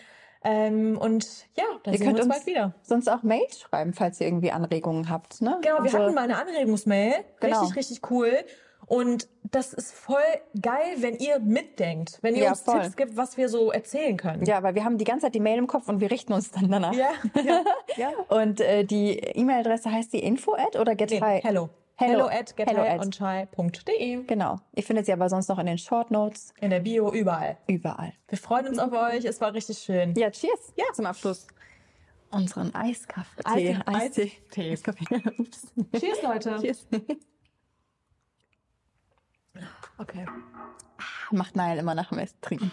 [0.44, 1.26] Ähm, und
[1.56, 2.74] ja, dann Ihr sehen wir könnt uns uns bald wieder.
[2.82, 5.40] sonst auch Mails schreiben, falls ihr irgendwie Anregungen habt.
[5.40, 5.58] Ne?
[5.62, 7.14] Genau, wir Also- hatten mal eine Anregungsmail.
[7.40, 7.60] Genau.
[7.60, 8.30] Richtig, richtig cool.
[8.86, 10.18] Und das ist voll
[10.60, 12.82] geil, wenn ihr mitdenkt, wenn ihr Ja, uns voll.
[12.82, 14.44] Tipps gibt, was wir so erzählen können.
[14.44, 16.50] Ja, weil wir haben die ganze Zeit die Mail im Kopf und wir richten uns
[16.50, 16.92] dann danach.
[16.92, 17.08] Ja,
[17.42, 17.62] ja,
[17.96, 18.10] ja.
[18.28, 21.70] Und äh, die E-Mail-Adresse heißt die info at oder get Nee, hello.
[21.96, 22.28] Hello.
[22.28, 24.24] Hello at gethighonchai.de.
[24.24, 24.58] Genau.
[24.74, 27.56] Ihr findet sie aber sonst noch in den Short Notes In der Bio, überall.
[27.68, 28.12] überall.
[28.28, 29.24] Wir freuen uns auf euch.
[29.24, 30.12] Es war richtig schön.
[30.16, 30.72] Ja, cheers.
[30.76, 30.86] Ja.
[30.92, 31.46] Zum Abschluss.
[32.32, 33.40] Unseren Eiskaffee.
[33.44, 34.32] Eis- Eistee.
[34.50, 34.72] Tee.
[34.72, 35.04] Eiskaffee.
[35.38, 35.68] Ups.
[36.00, 36.56] Cheers, Leute.
[36.60, 36.86] Cheers.
[39.98, 40.26] Okay.
[41.30, 42.72] Macht Niall immer nach dem Essen trinken.